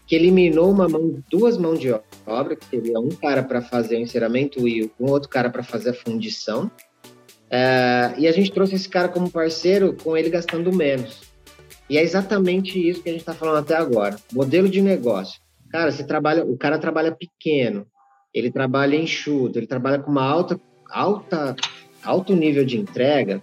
que 0.07 0.15
eliminou 0.15 0.71
uma 0.71 0.87
mão, 0.87 1.21
duas 1.29 1.57
mãos 1.57 1.79
de 1.79 1.93
obra, 2.25 2.55
que 2.55 2.65
seria 2.65 2.99
um 2.99 3.09
cara 3.09 3.43
para 3.43 3.61
fazer 3.61 3.97
o 3.97 3.99
enceramento 3.99 4.67
e 4.67 4.89
um 4.99 5.09
outro 5.09 5.29
cara 5.29 5.49
para 5.49 5.63
fazer 5.63 5.89
a 5.89 5.93
fundição. 5.93 6.71
É, 7.49 8.13
e 8.17 8.27
a 8.27 8.31
gente 8.31 8.51
trouxe 8.51 8.75
esse 8.75 8.89
cara 8.89 9.07
como 9.09 9.29
parceiro, 9.29 9.95
com 10.03 10.17
ele 10.17 10.29
gastando 10.29 10.73
menos. 10.73 11.21
E 11.89 11.97
é 11.97 12.01
exatamente 12.01 12.79
isso 12.79 13.03
que 13.03 13.09
a 13.09 13.11
gente 13.11 13.21
está 13.21 13.33
falando 13.33 13.57
até 13.57 13.75
agora. 13.75 14.15
Modelo 14.31 14.69
de 14.69 14.81
negócio. 14.81 15.41
Cara, 15.69 15.91
você 15.91 16.03
trabalha, 16.03 16.45
o 16.45 16.57
cara 16.57 16.77
trabalha 16.77 17.11
pequeno, 17.11 17.85
ele 18.33 18.51
trabalha 18.51 18.95
enxuto, 18.95 19.57
ele 19.59 19.67
trabalha 19.67 19.99
com 19.99 20.11
uma 20.11 20.23
alta, 20.23 20.59
alta, 20.93 21.55
alto 22.03 22.35
nível 22.35 22.63
de 22.63 22.77
entrega. 22.77 23.41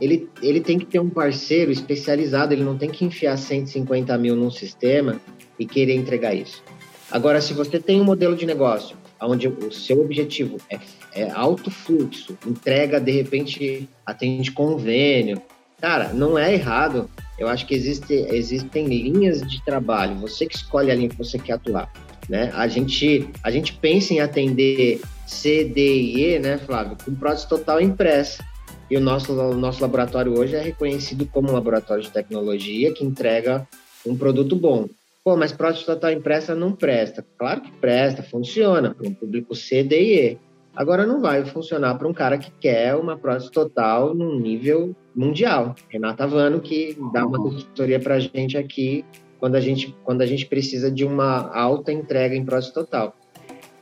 Ele, 0.00 0.28
ele 0.42 0.60
tem 0.60 0.78
que 0.78 0.86
ter 0.86 0.98
um 0.98 1.10
parceiro 1.10 1.70
especializado, 1.70 2.54
ele 2.54 2.64
não 2.64 2.78
tem 2.78 2.90
que 2.90 3.04
enfiar 3.04 3.36
150 3.36 4.16
mil 4.18 4.34
num 4.34 4.50
sistema 4.50 5.20
e 5.58 5.66
querer 5.66 5.94
entregar 5.94 6.34
isso. 6.34 6.62
Agora, 7.10 7.40
se 7.40 7.52
você 7.52 7.78
tem 7.78 8.00
um 8.00 8.04
modelo 8.04 8.34
de 8.34 8.46
negócio 8.46 8.96
onde 9.20 9.46
o 9.46 9.70
seu 9.70 10.00
objetivo 10.00 10.56
é, 10.68 10.78
é 11.14 11.30
alto 11.30 11.70
fluxo, 11.70 12.36
entrega, 12.44 12.98
de 12.98 13.12
repente, 13.12 13.88
atende 14.04 14.50
convênio, 14.50 15.40
cara, 15.80 16.12
não 16.12 16.36
é 16.36 16.54
errado 16.54 17.08
eu 17.42 17.48
acho 17.48 17.66
que 17.66 17.74
existe, 17.74 18.14
existem 18.30 18.86
linhas 18.86 19.42
de 19.42 19.60
trabalho, 19.64 20.14
você 20.16 20.46
que 20.46 20.54
escolhe 20.54 20.92
a 20.92 20.94
linha 20.94 21.08
que 21.08 21.18
você 21.18 21.38
quer 21.40 21.54
atuar. 21.54 21.92
Né? 22.28 22.52
A, 22.54 22.68
gente, 22.68 23.28
a 23.42 23.50
gente 23.50 23.72
pensa 23.72 24.14
em 24.14 24.20
atender 24.20 25.00
C, 25.26 25.64
D 25.64 25.80
e 25.80 26.34
E, 26.34 26.38
né, 26.38 26.58
Flávio, 26.58 26.96
com 27.04 27.14
prótese 27.14 27.48
total 27.48 27.80
impressa. 27.80 28.44
E 28.90 28.96
o 28.96 29.00
nosso, 29.00 29.32
o 29.32 29.54
nosso 29.54 29.80
laboratório 29.80 30.38
hoje 30.38 30.54
é 30.54 30.60
reconhecido 30.60 31.26
como 31.26 31.50
um 31.50 31.52
laboratório 31.52 32.02
de 32.02 32.10
tecnologia 32.10 32.92
que 32.92 33.04
entrega 33.04 33.66
um 34.06 34.16
produto 34.16 34.54
bom. 34.54 34.86
Pô, 35.24 35.36
mas 35.36 35.52
prótese 35.52 35.86
total 35.86 36.10
impressa 36.10 36.54
não 36.54 36.72
presta. 36.72 37.24
Claro 37.38 37.60
que 37.62 37.72
presta, 37.72 38.22
funciona 38.22 38.92
para 38.92 39.08
um 39.08 39.14
público 39.14 39.54
C, 39.54 39.82
D 39.82 40.02
e 40.02 40.30
E. 40.32 40.38
Agora 40.74 41.06
não 41.06 41.20
vai 41.20 41.44
funcionar 41.44 41.94
para 41.96 42.08
um 42.08 42.12
cara 42.12 42.38
que 42.38 42.50
quer 42.60 42.94
uma 42.96 43.16
prótese 43.16 43.50
total 43.50 44.14
num 44.14 44.38
nível 44.38 44.96
mundial. 45.14 45.74
Renata 45.88 46.26
Vano, 46.26 46.60
que 46.60 46.96
dá 47.12 47.24
uma 47.24 47.38
consultoria 47.38 48.00
para 48.00 48.14
a 48.14 48.18
gente 48.18 48.56
aqui 48.56 49.04
quando 49.38 49.54
a 49.54 49.60
gente, 49.60 49.94
quando 50.04 50.22
a 50.22 50.26
gente 50.26 50.46
precisa 50.46 50.90
de 50.90 51.04
uma 51.04 51.54
alta 51.54 51.92
entrega 51.92 52.34
em 52.34 52.44
prótese 52.44 52.72
total. 52.72 53.14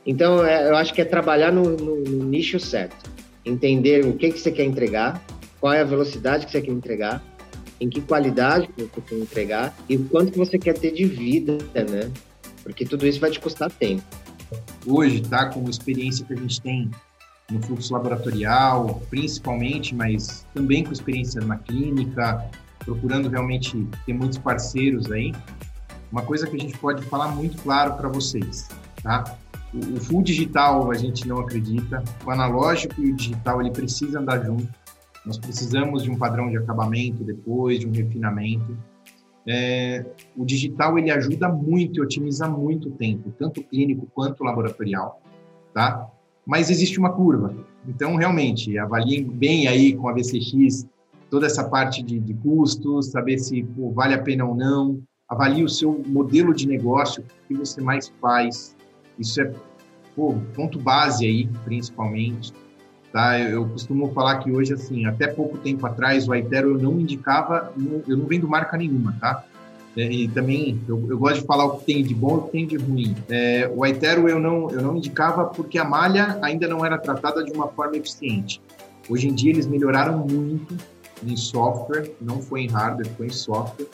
Então, 0.05 0.45
é, 0.45 0.69
eu 0.69 0.75
acho 0.75 0.93
que 0.93 1.01
é 1.01 1.05
trabalhar 1.05 1.51
no, 1.51 1.63
no, 1.77 2.01
no, 2.01 2.25
nicho 2.25 2.59
certo. 2.59 3.09
Entender 3.45 4.05
o 4.05 4.13
que, 4.13 4.31
que 4.31 4.39
você 4.39 4.51
quer 4.51 4.63
entregar, 4.63 5.23
qual 5.59 5.73
é 5.73 5.81
a 5.81 5.85
velocidade 5.85 6.45
que 6.45 6.51
você 6.51 6.61
quer 6.61 6.71
entregar, 6.71 7.23
em 7.79 7.89
que 7.89 8.01
qualidade 8.01 8.67
que 8.67 8.83
você 8.83 9.01
quer 9.01 9.15
entregar 9.15 9.75
e 9.89 9.95
o 9.95 10.05
quanto 10.05 10.31
que 10.31 10.37
você 10.37 10.57
quer 10.57 10.73
ter 10.73 10.91
de 10.91 11.05
vida, 11.05 11.57
né? 11.73 12.11
Porque 12.63 12.85
tudo 12.85 13.07
isso 13.07 13.19
vai 13.19 13.31
te 13.31 13.39
custar 13.39 13.71
tempo 13.71 14.03
hoje, 14.85 15.21
tá? 15.21 15.47
Com 15.47 15.65
a 15.65 15.69
experiência 15.69 16.25
que 16.25 16.33
a 16.33 16.35
gente 16.35 16.61
tem 16.61 16.89
no 17.49 17.61
fluxo 17.61 17.93
laboratorial, 17.93 19.01
principalmente, 19.09 19.93
mas 19.93 20.45
também 20.53 20.83
com 20.83 20.91
experiência 20.91 21.41
na 21.41 21.57
clínica, 21.57 22.49
procurando 22.79 23.29
realmente 23.29 23.87
ter 24.05 24.13
muitos 24.13 24.37
parceiros 24.37 25.11
aí. 25.11 25.33
Uma 26.11 26.23
coisa 26.23 26.47
que 26.47 26.55
a 26.55 26.59
gente 26.59 26.77
pode 26.77 27.03
falar 27.03 27.29
muito 27.29 27.61
claro 27.61 27.93
para 27.95 28.09
vocês, 28.09 28.67
tá? 29.03 29.37
O, 29.73 29.99
full 29.99 30.21
digital 30.21 30.91
a 30.91 30.95
gente 30.95 31.27
não 31.27 31.39
acredita, 31.39 32.03
o 32.25 32.31
analógico 32.31 33.01
e 33.01 33.11
o 33.11 33.15
digital 33.15 33.61
ele 33.61 33.71
precisa 33.71 34.19
andar 34.19 34.43
junto. 34.43 34.67
Nós 35.25 35.37
precisamos 35.37 36.03
de 36.03 36.09
um 36.09 36.17
padrão 36.17 36.49
de 36.49 36.57
acabamento 36.57 37.23
depois, 37.23 37.79
de 37.79 37.87
um 37.87 37.91
refinamento. 37.91 38.77
É, 39.47 40.05
o 40.35 40.45
digital 40.45 40.97
ele 40.97 41.09
ajuda 41.09 41.49
muito 41.49 41.99
e 41.99 42.01
otimiza 42.01 42.47
muito 42.47 42.89
o 42.89 42.91
tempo, 42.91 43.33
tanto 43.37 43.63
clínico 43.63 44.07
quanto 44.13 44.43
laboratorial, 44.43 45.21
tá? 45.73 46.07
Mas 46.45 46.69
existe 46.69 46.99
uma 46.99 47.11
curva. 47.11 47.55
Então, 47.87 48.15
realmente, 48.15 48.77
avaliem 48.77 49.23
bem 49.23 49.67
aí 49.67 49.95
com 49.95 50.07
a 50.09 50.13
VCX 50.13 50.87
toda 51.29 51.47
essa 51.47 51.63
parte 51.63 52.03
de, 52.03 52.19
de 52.19 52.33
custos, 52.33 53.07
saber 53.09 53.39
se 53.39 53.63
pô, 53.63 53.89
vale 53.91 54.13
a 54.13 54.21
pena 54.21 54.45
ou 54.45 54.53
não. 54.53 55.01
Avalie 55.27 55.63
o 55.63 55.69
seu 55.69 56.03
modelo 56.07 56.53
de 56.53 56.67
negócio, 56.67 57.23
o 57.23 57.47
que 57.47 57.53
você 57.53 57.81
mais 57.81 58.11
faz. 58.21 58.75
Isso 59.21 59.41
é 59.41 59.53
pô, 60.15 60.35
ponto 60.55 60.79
base 60.79 61.25
aí, 61.25 61.47
principalmente. 61.63 62.53
Tá? 63.11 63.39
Eu, 63.39 63.67
costumo 63.67 64.11
falar 64.13 64.39
que 64.39 64.51
hoje, 64.51 64.73
assim, 64.73 65.05
até 65.05 65.27
pouco 65.27 65.57
tempo 65.57 65.85
atrás, 65.85 66.27
o 66.27 66.31
Aitero 66.31 66.71
eu 66.71 66.77
não 66.79 66.99
indicava, 66.99 67.73
eu 68.07 68.17
não 68.17 68.25
vendo 68.25 68.47
marca 68.47 68.77
nenhuma, 68.77 69.15
tá? 69.19 69.43
É, 69.97 70.09
e 70.09 70.27
também 70.29 70.79
eu, 70.87 71.05
eu, 71.09 71.17
gosto 71.17 71.41
de 71.41 71.45
falar 71.45 71.65
o 71.65 71.77
que 71.77 71.85
tem 71.85 72.01
de 72.01 72.15
bom 72.15 72.35
e 72.35 72.37
o 72.37 72.41
que 72.43 72.51
tem 72.51 72.65
de 72.65 72.77
ruim. 72.77 73.13
É, 73.29 73.69
o 73.75 73.83
Aitero 73.83 74.29
eu 74.29 74.39
não, 74.39 74.69
eu 74.71 74.81
não 74.81 74.95
indicava 74.95 75.45
porque 75.45 75.77
a 75.77 75.83
malha 75.83 76.39
ainda 76.41 76.65
não 76.67 76.85
era 76.85 76.97
tratada 76.97 77.43
de 77.43 77.51
uma 77.51 77.67
forma 77.67 77.97
eficiente. 77.97 78.61
Hoje 79.09 79.27
em 79.27 79.33
dia 79.33 79.51
eles 79.51 79.67
melhoraram 79.67 80.19
muito 80.19 80.77
em 81.21 81.35
software, 81.35 82.09
não 82.21 82.41
foi 82.41 82.61
em 82.61 82.67
hardware, 82.67 83.09
foi 83.17 83.27
em 83.27 83.31
software, 83.31 83.87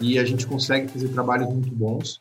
e 0.00 0.18
a 0.18 0.24
gente 0.24 0.46
consegue 0.46 0.86
fazer 0.86 1.08
trabalhos 1.08 1.48
muito 1.48 1.70
bons. 1.74 2.20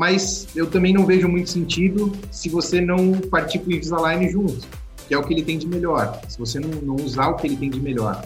Mas 0.00 0.48
eu 0.56 0.66
também 0.66 0.94
não 0.94 1.04
vejo 1.04 1.28
muito 1.28 1.50
sentido 1.50 2.10
se 2.30 2.48
você 2.48 2.80
não 2.80 3.12
partir 3.20 3.58
para 3.58 3.68
o 3.68 3.72
Invisalign 3.74 4.30
junto 4.30 4.66
que 5.10 5.14
é 5.14 5.18
o 5.18 5.24
que 5.24 5.34
ele 5.34 5.42
tem 5.42 5.58
de 5.58 5.66
melhor. 5.66 6.20
Se 6.28 6.38
você 6.38 6.60
não, 6.60 6.70
não 6.82 6.94
usar 6.94 7.30
o 7.30 7.34
que 7.34 7.44
ele 7.44 7.56
tem 7.56 7.68
de 7.68 7.80
melhor. 7.80 8.24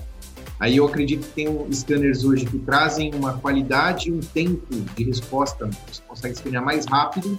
Aí 0.60 0.76
eu 0.76 0.86
acredito 0.86 1.26
que 1.26 1.32
tem 1.32 1.72
scanners 1.72 2.24
hoje 2.24 2.44
que 2.44 2.58
trazem 2.58 3.10
uma 3.14 3.38
qualidade 3.38 4.10
e 4.10 4.12
um 4.12 4.20
tempo 4.20 4.66
de 4.94 5.02
resposta. 5.02 5.70
Você 5.90 6.02
consegue 6.06 6.34
escanear 6.34 6.62
mais 6.62 6.84
rápido 6.84 7.38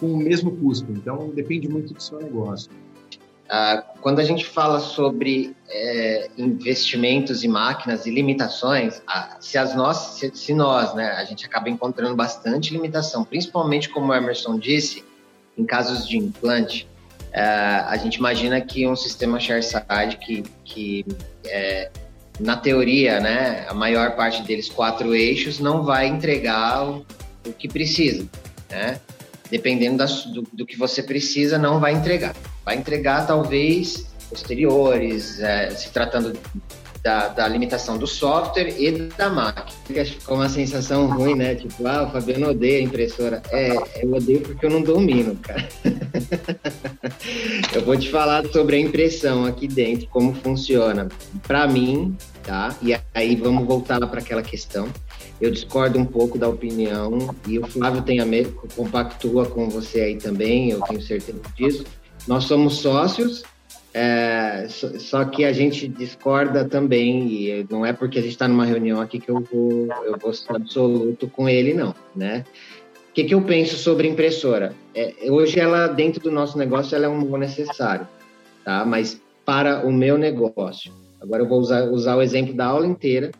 com 0.00 0.12
o 0.12 0.16
mesmo 0.16 0.50
custo. 0.56 0.90
Então, 0.90 1.30
depende 1.32 1.68
muito 1.68 1.94
do 1.94 2.02
seu 2.02 2.18
negócio. 2.18 2.68
Ah, 3.54 3.84
quando 4.00 4.18
a 4.18 4.24
gente 4.24 4.46
fala 4.46 4.80
sobre 4.80 5.54
é, 5.68 6.30
investimentos 6.38 7.44
e 7.44 7.48
máquinas 7.48 8.06
e 8.06 8.10
limitações, 8.10 9.02
ah, 9.06 9.36
se, 9.40 9.58
as 9.58 9.74
nós, 9.74 9.98
se, 10.16 10.34
se, 10.34 10.54
nós, 10.54 10.94
né, 10.94 11.10
a 11.10 11.24
gente 11.24 11.44
acaba 11.44 11.68
encontrando 11.68 12.16
bastante 12.16 12.72
limitação, 12.72 13.26
principalmente 13.26 13.90
como 13.90 14.10
o 14.10 14.14
Emerson 14.14 14.58
disse, 14.58 15.04
em 15.58 15.66
casos 15.66 16.08
de 16.08 16.16
implante, 16.16 16.88
é, 17.30 17.42
a 17.42 17.94
gente 17.98 18.14
imagina 18.14 18.58
que 18.58 18.88
um 18.88 18.96
sistema 18.96 19.38
ShareSide 19.38 20.16
que, 20.18 20.42
que 20.64 21.04
é, 21.44 21.90
na 22.40 22.56
teoria, 22.56 23.20
né, 23.20 23.66
a 23.68 23.74
maior 23.74 24.16
parte 24.16 24.42
deles 24.44 24.70
quatro 24.70 25.14
eixos 25.14 25.60
não 25.60 25.82
vai 25.82 26.06
entregar 26.06 26.88
o, 26.88 27.04
o 27.46 27.52
que 27.52 27.68
precisa, 27.68 28.26
né? 28.70 28.98
Dependendo 29.52 29.98
das, 29.98 30.24
do, 30.24 30.42
do, 30.50 30.64
que 30.64 30.78
você 30.78 31.02
precisa, 31.02 31.58
não 31.58 31.78
vai 31.78 31.92
entregar. 31.92 32.34
Vai 32.64 32.76
entregar 32.76 33.26
talvez 33.26 34.06
posteriores, 34.30 35.40
é, 35.40 35.68
se 35.72 35.90
tratando 35.90 36.32
da, 37.02 37.28
da, 37.28 37.46
limitação 37.48 37.98
do 37.98 38.06
software 38.06 38.74
e 38.78 38.92
da 38.92 39.28
máquina. 39.28 40.04
Ficou 40.06 40.36
uma 40.36 40.48
sensação 40.48 41.06
ruim, 41.06 41.34
né? 41.34 41.54
Tipo, 41.54 41.86
ah, 41.86 42.04
o 42.04 42.10
Fabiano 42.10 42.48
odeia 42.48 42.78
a 42.78 42.82
impressora. 42.82 43.42
É, 43.50 43.76
eu 44.02 44.14
odeio 44.14 44.40
porque 44.40 44.64
eu 44.64 44.70
não 44.70 44.80
domino, 44.80 45.36
cara. 45.36 45.68
eu 47.74 47.84
vou 47.84 47.94
te 47.94 48.08
falar 48.08 48.46
sobre 48.46 48.76
a 48.76 48.78
impressão 48.78 49.44
aqui 49.44 49.68
dentro, 49.68 50.08
como 50.08 50.32
funciona. 50.32 51.08
Para 51.46 51.68
mim, 51.68 52.16
tá? 52.42 52.74
E 52.80 52.98
aí 53.12 53.36
vamos 53.36 53.66
voltar 53.66 54.00
para 54.06 54.20
aquela 54.20 54.42
questão. 54.42 54.88
Eu 55.42 55.50
discordo 55.50 55.98
um 55.98 56.04
pouco 56.04 56.38
da 56.38 56.48
opinião 56.48 57.34
e 57.48 57.58
o 57.58 57.66
Flávio 57.66 58.00
tem 58.02 58.20
a 58.20 58.24
mesma, 58.24 58.62
compactua 58.76 59.44
com 59.44 59.68
você 59.68 60.00
aí 60.00 60.16
também, 60.16 60.70
eu 60.70 60.80
tenho 60.82 61.02
certeza 61.02 61.40
disso. 61.56 61.84
Nós 62.28 62.44
somos 62.44 62.74
sócios 62.74 63.42
é, 63.92 64.68
só, 64.68 65.24
que 65.24 65.44
a 65.44 65.52
gente 65.52 65.88
discorda 65.88 66.64
também, 66.64 67.26
e 67.26 67.66
não 67.68 67.84
é 67.84 67.92
porque 67.92 68.20
a 68.20 68.22
gente 68.22 68.30
está 68.30 68.46
numa 68.46 68.64
reunião 68.64 69.00
aqui 69.00 69.18
que 69.18 69.32
eu 69.32 69.40
vou, 69.40 69.88
eu 70.04 70.16
vou 70.16 70.32
ser 70.32 70.54
absoluto 70.54 71.26
com 71.26 71.48
ele, 71.48 71.74
não, 71.74 71.92
né? 72.14 72.44
O 73.10 73.12
que, 73.12 73.24
que 73.24 73.34
eu 73.34 73.42
penso 73.42 73.76
sobre 73.76 74.06
impressora? 74.06 74.72
É, 74.94 75.12
hoje 75.28 75.58
ela, 75.58 75.88
dentro 75.88 76.22
do 76.22 76.30
nosso 76.30 76.56
negócio, 76.56 76.94
ela 76.94 77.06
é 77.06 77.08
um 77.08 77.36
necessário, 77.36 78.06
tá? 78.64 78.84
Mas 78.84 79.20
para 79.44 79.84
o 79.84 79.92
meu 79.92 80.16
negócio, 80.16 80.92
agora 81.20 81.42
eu 81.42 81.48
vou 81.48 81.58
usar, 81.58 81.82
usar 81.90 82.14
o 82.14 82.22
exemplo 82.22 82.54
da 82.54 82.66
aula 82.66 82.86
inteira 82.86 83.32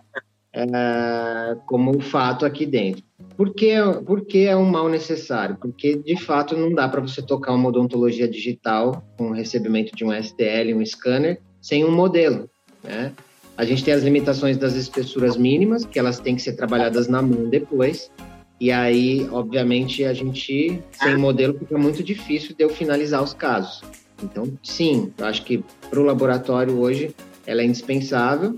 é, 0.52 1.56
como 1.66 1.98
fato 2.00 2.44
aqui 2.44 2.66
dentro. 2.66 3.02
Por 3.36 3.54
que, 3.54 3.74
por 4.04 4.24
que 4.26 4.46
é 4.46 4.56
um 4.56 4.66
mal 4.66 4.88
necessário? 4.88 5.56
Porque, 5.56 5.96
de 5.96 6.16
fato, 6.16 6.56
não 6.56 6.74
dá 6.74 6.88
para 6.88 7.00
você 7.00 7.22
tocar 7.22 7.52
uma 7.52 7.68
odontologia 7.68 8.28
digital 8.28 9.02
com 9.16 9.30
o 9.30 9.32
recebimento 9.32 9.96
de 9.96 10.04
um 10.04 10.12
STL, 10.12 10.74
um 10.74 10.84
scanner, 10.84 11.40
sem 11.60 11.84
um 11.84 11.90
modelo, 11.90 12.50
né? 12.82 13.12
A 13.56 13.64
gente 13.64 13.84
tem 13.84 13.92
as 13.94 14.02
limitações 14.02 14.56
das 14.56 14.74
espessuras 14.74 15.36
mínimas, 15.36 15.84
que 15.84 15.98
elas 15.98 16.18
têm 16.18 16.34
que 16.34 16.42
ser 16.42 16.54
trabalhadas 16.54 17.06
na 17.06 17.20
mão 17.20 17.48
depois. 17.48 18.10
E 18.58 18.70
aí, 18.70 19.28
obviamente, 19.30 20.04
a 20.04 20.12
gente, 20.12 20.82
sem 20.92 21.16
modelo, 21.16 21.58
fica 21.58 21.76
muito 21.76 22.02
difícil 22.02 22.54
de 22.56 22.64
eu 22.64 22.70
finalizar 22.70 23.22
os 23.22 23.34
casos. 23.34 23.82
Então, 24.22 24.52
sim, 24.62 25.12
eu 25.18 25.26
acho 25.26 25.44
que 25.44 25.62
para 25.90 26.00
o 26.00 26.04
laboratório 26.04 26.78
hoje 26.78 27.14
ela 27.46 27.60
é 27.60 27.64
indispensável. 27.64 28.56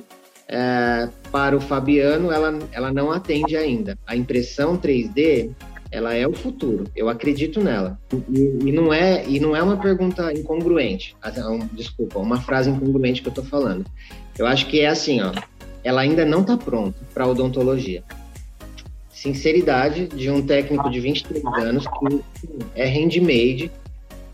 É, 0.49 1.09
para 1.31 1.57
o 1.57 1.61
Fabiano, 1.61 2.31
ela, 2.31 2.59
ela 2.73 2.93
não 2.93 3.11
atende 3.11 3.57
ainda. 3.57 3.99
A 4.07 4.15
impressão 4.15 4.77
3D, 4.77 5.51
ela 5.91 6.15
é 6.15 6.27
o 6.27 6.33
futuro. 6.33 6.85
Eu 6.95 7.09
acredito 7.09 7.63
nela. 7.63 7.99
E, 8.29 8.69
e 8.69 8.73
não 8.73 8.93
é 8.93 9.25
e 9.27 9.41
não 9.41 9.57
é 9.57 9.63
uma 9.63 9.77
pergunta 9.77 10.33
incongruente. 10.33 11.17
Desculpa, 11.73 12.19
uma 12.19 12.41
frase 12.41 12.71
incongruente 12.71 13.23
que 13.23 13.29
eu 13.29 13.33
estou 13.33 13.45
falando. 13.45 13.87
Eu 14.39 14.47
acho 14.47 14.67
que 14.67 14.81
é 14.81 14.89
assim, 14.89 15.21
ó. 15.23 15.33
Ela 15.83 16.01
ainda 16.01 16.25
não 16.25 16.41
está 16.41 16.57
pronta 16.57 16.99
para 17.13 17.27
odontologia. 17.27 18.03
Sinceridade 19.11 20.09
de 20.09 20.31
um 20.31 20.45
técnico 20.45 20.91
de 20.91 21.01
23 21.01 21.45
anos 21.65 21.87
que 21.87 22.21
é 22.75 22.87
handmade 22.87 23.71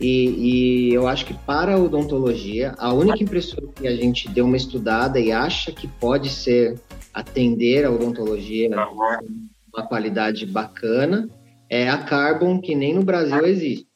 e, 0.00 0.88
e, 0.88 0.94
eu 0.94 1.06
acho 1.06 1.26
que 1.26 1.34
para 1.34 1.74
a 1.74 1.78
odontologia, 1.78 2.74
a 2.78 2.92
única 2.92 3.22
impressora 3.22 3.66
que 3.74 3.86
a 3.86 3.94
gente 3.94 4.28
deu 4.28 4.46
uma 4.46 4.56
estudada 4.56 5.20
e 5.20 5.30
acha 5.30 5.70
que 5.72 5.86
pode 5.86 6.30
ser 6.30 6.80
atender 7.12 7.84
a 7.84 7.90
odontologia 7.90 8.70
com 8.70 9.76
uma 9.76 9.86
qualidade 9.86 10.46
bacana 10.46 11.28
é 11.68 11.88
a 11.88 11.98
Carbon, 11.98 12.60
que 12.60 12.74
nem 12.74 12.94
no 12.94 13.02
Brasil 13.02 13.44
existe. 13.44 13.86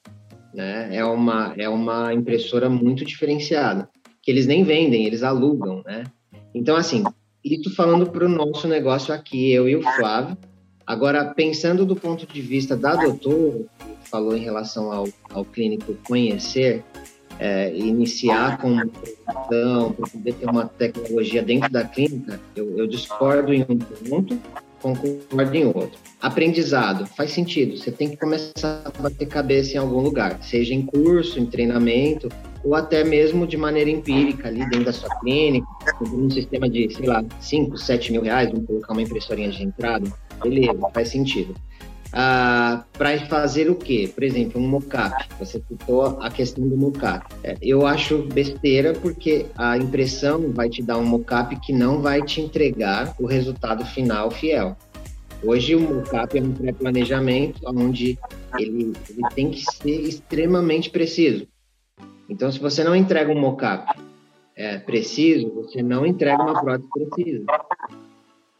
Né? 0.55 0.97
É, 0.97 1.05
uma, 1.05 1.55
é 1.57 1.69
uma 1.69 2.13
impressora 2.13 2.69
muito 2.69 3.05
diferenciada, 3.05 3.89
que 4.23 4.31
eles 4.31 4.47
nem 4.47 4.63
vendem, 4.63 5.07
eles 5.07 5.23
alugam. 5.23 5.83
Né? 5.85 6.05
Então, 6.55 6.77
assim, 6.77 7.03
isso 7.45 7.75
falando 7.75 8.11
para 8.11 8.25
o 8.27 8.29
nosso 8.29 8.69
negócio 8.69 9.13
aqui, 9.13 9.53
eu 9.53 9.69
e 9.69 9.75
o 9.75 9.83
Flávio. 9.83 10.37
Agora, 10.87 11.25
pensando 11.35 11.85
do 11.85 11.97
ponto 11.97 12.27
de 12.27 12.41
vista 12.41 12.77
da 12.77 12.95
doutora, 12.95 13.65
falou 14.15 14.37
em 14.37 14.41
relação 14.41 14.93
ao, 14.93 15.09
ao 15.33 15.45
clínico 15.45 15.93
conhecer, 16.07 16.85
é, 17.41 17.75
iniciar 17.75 18.59
com 18.59 18.69
uma 18.71 18.87
poder 18.87 20.35
ter 20.35 20.49
uma 20.49 20.69
tecnologia 20.69 21.43
dentro 21.43 21.69
da 21.69 21.83
clínica, 21.83 22.41
eu, 22.55 22.79
eu 22.79 22.87
discordo 22.87 23.53
em 23.53 23.63
um 23.69 23.77
ponto, 23.77 24.39
concordo 24.81 25.57
em 25.57 25.65
outro. 25.65 25.99
Aprendizado, 26.23 27.07
faz 27.07 27.33
sentido, 27.33 27.77
você 27.77 27.91
tem 27.91 28.09
que 28.09 28.17
começar 28.17 28.83
a 28.85 29.03
bater 29.03 29.27
cabeça 29.27 29.75
em 29.75 29.79
algum 29.79 30.01
lugar, 30.01 30.41
seja 30.41 30.73
em 30.73 30.83
curso, 30.83 31.41
em 31.41 31.47
treinamento, 31.47 32.29
ou 32.63 32.77
até 32.77 33.03
mesmo 33.03 33.49
de 33.49 33.57
maneira 33.57 33.91
empírica, 33.91 34.47
ali 34.47 34.61
dentro 34.71 34.85
da 34.85 34.93
sua 34.93 35.13
clínica, 35.19 35.67
um 36.03 36.31
sistema 36.31 36.69
de, 36.69 36.89
sei 36.95 37.07
lá, 37.07 37.25
5, 37.41 37.77
7 37.77 38.13
mil 38.13 38.23
reais, 38.23 38.49
vamos 38.49 38.65
colocar 38.65 38.93
uma 38.93 39.03
impressorinha 39.03 39.51
de 39.51 39.65
entrada, 39.65 40.09
beleza, 40.41 40.79
faz 40.95 41.09
sentido 41.09 41.53
ah, 42.17 42.85
para 42.93 43.19
fazer 43.27 43.69
o 43.69 43.75
quê? 43.75 44.09
Por 44.15 44.23
exemplo, 44.23 44.61
um 44.61 44.69
mockup. 44.69 45.29
Você 45.41 45.61
citou 45.69 46.23
a 46.23 46.31
questão 46.31 46.69
do 46.69 46.77
mockup. 46.77 47.27
É, 47.43 47.57
eu 47.61 47.85
acho 47.85 48.23
besteira 48.33 48.93
porque 48.93 49.47
a 49.57 49.77
impressão 49.77 50.53
vai 50.53 50.69
te 50.69 50.81
dar 50.81 50.97
um 50.97 51.05
mockup 51.05 51.57
que 51.57 51.73
não 51.73 52.01
vai 52.01 52.23
te 52.23 52.41
entregar 52.41 53.17
o 53.19 53.27
resultado 53.27 53.85
final 53.85 54.31
fiel. 54.31 54.77
Hoje 55.43 55.75
o 55.75 55.81
mockup 55.81 56.39
é 56.39 56.41
um 56.41 56.53
pré-planejamento 56.53 57.61
onde 57.67 58.17
ele, 58.61 58.93
ele 59.11 59.23
tem 59.35 59.51
que 59.51 59.65
ser 59.65 60.01
extremamente 60.03 60.91
preciso. 60.91 61.49
Então, 62.29 62.51
se 62.51 62.61
você 62.61 62.85
não 62.85 62.95
entrega 62.95 63.33
um 63.33 63.41
mockup 63.41 63.93
é, 64.55 64.79
preciso, 64.79 65.53
você 65.53 65.83
não 65.83 66.07
entrega 66.07 66.41
uma 66.41 66.61
prótese 66.61 66.89
precisa. 66.91 67.45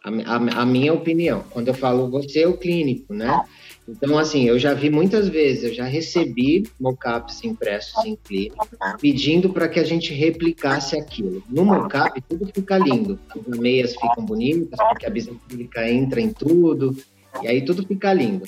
A, 0.05 0.11
a, 0.11 0.63
a, 0.63 0.67
minha 0.67 0.93
opinião. 0.93 1.45
Quando 1.51 1.69
eu 1.69 1.75
falo 1.75 2.11
você 2.11 2.43
é 2.43 2.49
o 2.49 2.57
clínico, 2.57 3.15
né? 3.15 3.43
Então, 3.89 4.19
assim, 4.19 4.45
eu 4.45 4.59
já 4.59 4.73
vi 4.73 4.89
muitas 4.89 5.29
vezes, 5.29 5.65
eu 5.65 5.75
já 5.75 5.85
recebi 5.85 6.65
mockups 6.81 7.45
impressos 7.45 8.05
em 8.05 8.17
clínica, 8.17 8.67
pedindo 8.99 9.51
para 9.51 9.69
que 9.69 9.79
a 9.79 9.85
gente 9.85 10.13
replicasse 10.15 10.99
aquilo. 10.99 11.43
No 11.49 11.65
mockup, 11.65 12.21
tudo 12.23 12.47
fica 12.55 12.79
lindo. 12.79 13.19
As 13.29 13.59
meias 13.59 13.93
ficam 13.93 14.25
bonitas, 14.25 14.79
porque 14.89 15.07
a 15.07 15.11
bisacrílica 15.11 15.91
entra 15.91 16.21
em 16.21 16.33
tudo, 16.33 16.97
e 17.43 17.49
aí 17.49 17.63
tudo 17.63 17.87
fica 17.87 18.13
lindo. 18.13 18.47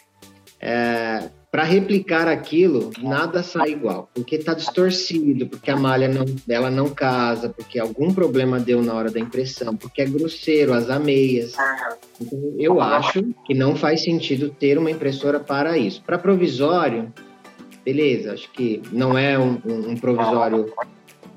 É, 0.59 1.29
para 1.57 1.65
replicar 1.65 2.29
aquilo, 2.29 2.91
nada 3.01 3.43
sai 3.43 3.71
igual, 3.71 4.11
porque 4.13 4.37
está 4.37 4.53
distorcido, 4.53 5.47
porque 5.47 5.71
a 5.71 5.77
malha 5.77 6.07
não, 6.07 6.27
ela 6.47 6.71
não 6.71 6.91
casa, 6.91 7.49
porque 7.49 7.79
algum 7.79 8.13
problema 8.13 8.61
deu 8.61 8.83
na 8.83 8.93
hora 8.93 9.11
da 9.11 9.19
impressão, 9.19 9.75
porque 9.75 10.03
é 10.03 10.05
grosseiro 10.05 10.75
as 10.75 10.91
ameias. 10.91 11.55
Então, 12.21 12.55
eu 12.59 12.79
acho 12.79 13.25
que 13.47 13.55
não 13.55 13.75
faz 13.75 14.03
sentido 14.03 14.51
ter 14.51 14.77
uma 14.77 14.91
impressora 14.91 15.41
para 15.41 15.79
isso. 15.79 16.03
Para 16.03 16.19
provisório, 16.19 17.11
beleza, 17.83 18.35
acho 18.35 18.53
que 18.53 18.83
não 18.93 19.17
é 19.17 19.39
um, 19.39 19.59
um 19.65 19.97
provisório 19.97 20.71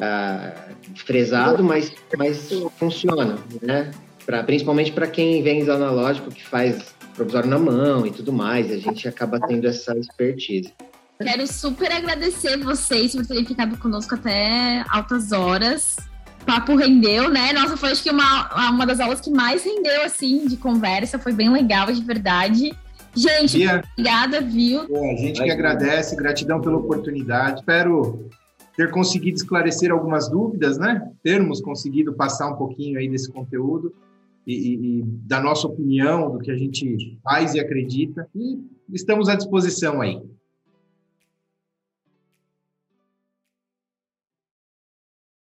ah, 0.01 0.53
fresado, 0.95 1.63
mas, 1.63 1.93
mas 2.17 2.49
funciona, 2.77 3.37
né? 3.61 3.89
Pra, 4.29 4.43
principalmente 4.43 4.91
para 4.91 5.07
quem 5.07 5.41
vem 5.41 5.67
analógico, 5.67 6.29
que 6.29 6.45
faz 6.45 6.93
provisório 7.15 7.49
na 7.49 7.57
mão 7.57 8.05
e 8.05 8.11
tudo 8.11 8.31
mais. 8.31 8.71
A 8.71 8.77
gente 8.77 9.07
acaba 9.07 9.39
tendo 9.39 9.67
essa 9.67 9.97
expertise. 9.97 10.71
Quero 11.19 11.47
super 11.47 11.91
agradecer 11.91 12.55
vocês 12.57 13.15
por 13.15 13.25
terem 13.25 13.43
ficado 13.43 13.75
conosco 13.79 14.13
até 14.13 14.85
altas 14.87 15.31
horas. 15.31 15.95
O 16.43 16.45
papo 16.45 16.75
rendeu, 16.75 17.27
né? 17.27 17.51
Nossa, 17.53 17.75
foi 17.75 17.89
acho 17.89 18.03
que 18.03 18.11
uma, 18.11 18.69
uma 18.69 18.85
das 18.85 18.99
aulas 18.99 19.19
que 19.19 19.31
mais 19.31 19.63
rendeu, 19.63 20.03
assim, 20.03 20.45
de 20.45 20.57
conversa. 20.57 21.17
Foi 21.17 21.33
bem 21.33 21.51
legal, 21.51 21.87
de 21.87 22.03
verdade. 22.03 22.71
Gente, 23.15 23.57
Bia, 23.57 23.83
obrigada, 23.93 24.41
viu? 24.41 24.85
É, 24.95 25.11
a 25.11 25.17
gente 25.17 25.41
que 25.41 25.49
agradece, 25.49 26.15
gratidão 26.15 26.61
pela 26.61 26.77
oportunidade. 26.77 27.61
Espero 27.61 28.29
ter 28.77 28.91
conseguido 28.91 29.37
esclarecer 29.37 29.91
algumas 29.91 30.29
dúvidas, 30.29 30.77
né? 30.77 31.01
Termos 31.23 31.59
conseguido 31.59 32.13
passar 32.13 32.47
um 32.47 32.55
pouquinho 32.55 32.99
aí 32.99 33.09
desse 33.09 33.31
conteúdo 33.31 33.91
e, 34.51 34.99
e, 34.99 35.03
da 35.03 35.39
nossa 35.39 35.67
opinião, 35.67 36.31
do 36.31 36.39
que 36.39 36.49
a 36.49 36.55
gente 36.55 37.19
faz 37.23 37.53
e 37.53 37.59
acredita. 37.59 38.27
E 38.35 38.59
estamos 38.91 39.29
à 39.29 39.35
disposição 39.35 40.01
aí. 40.01 40.19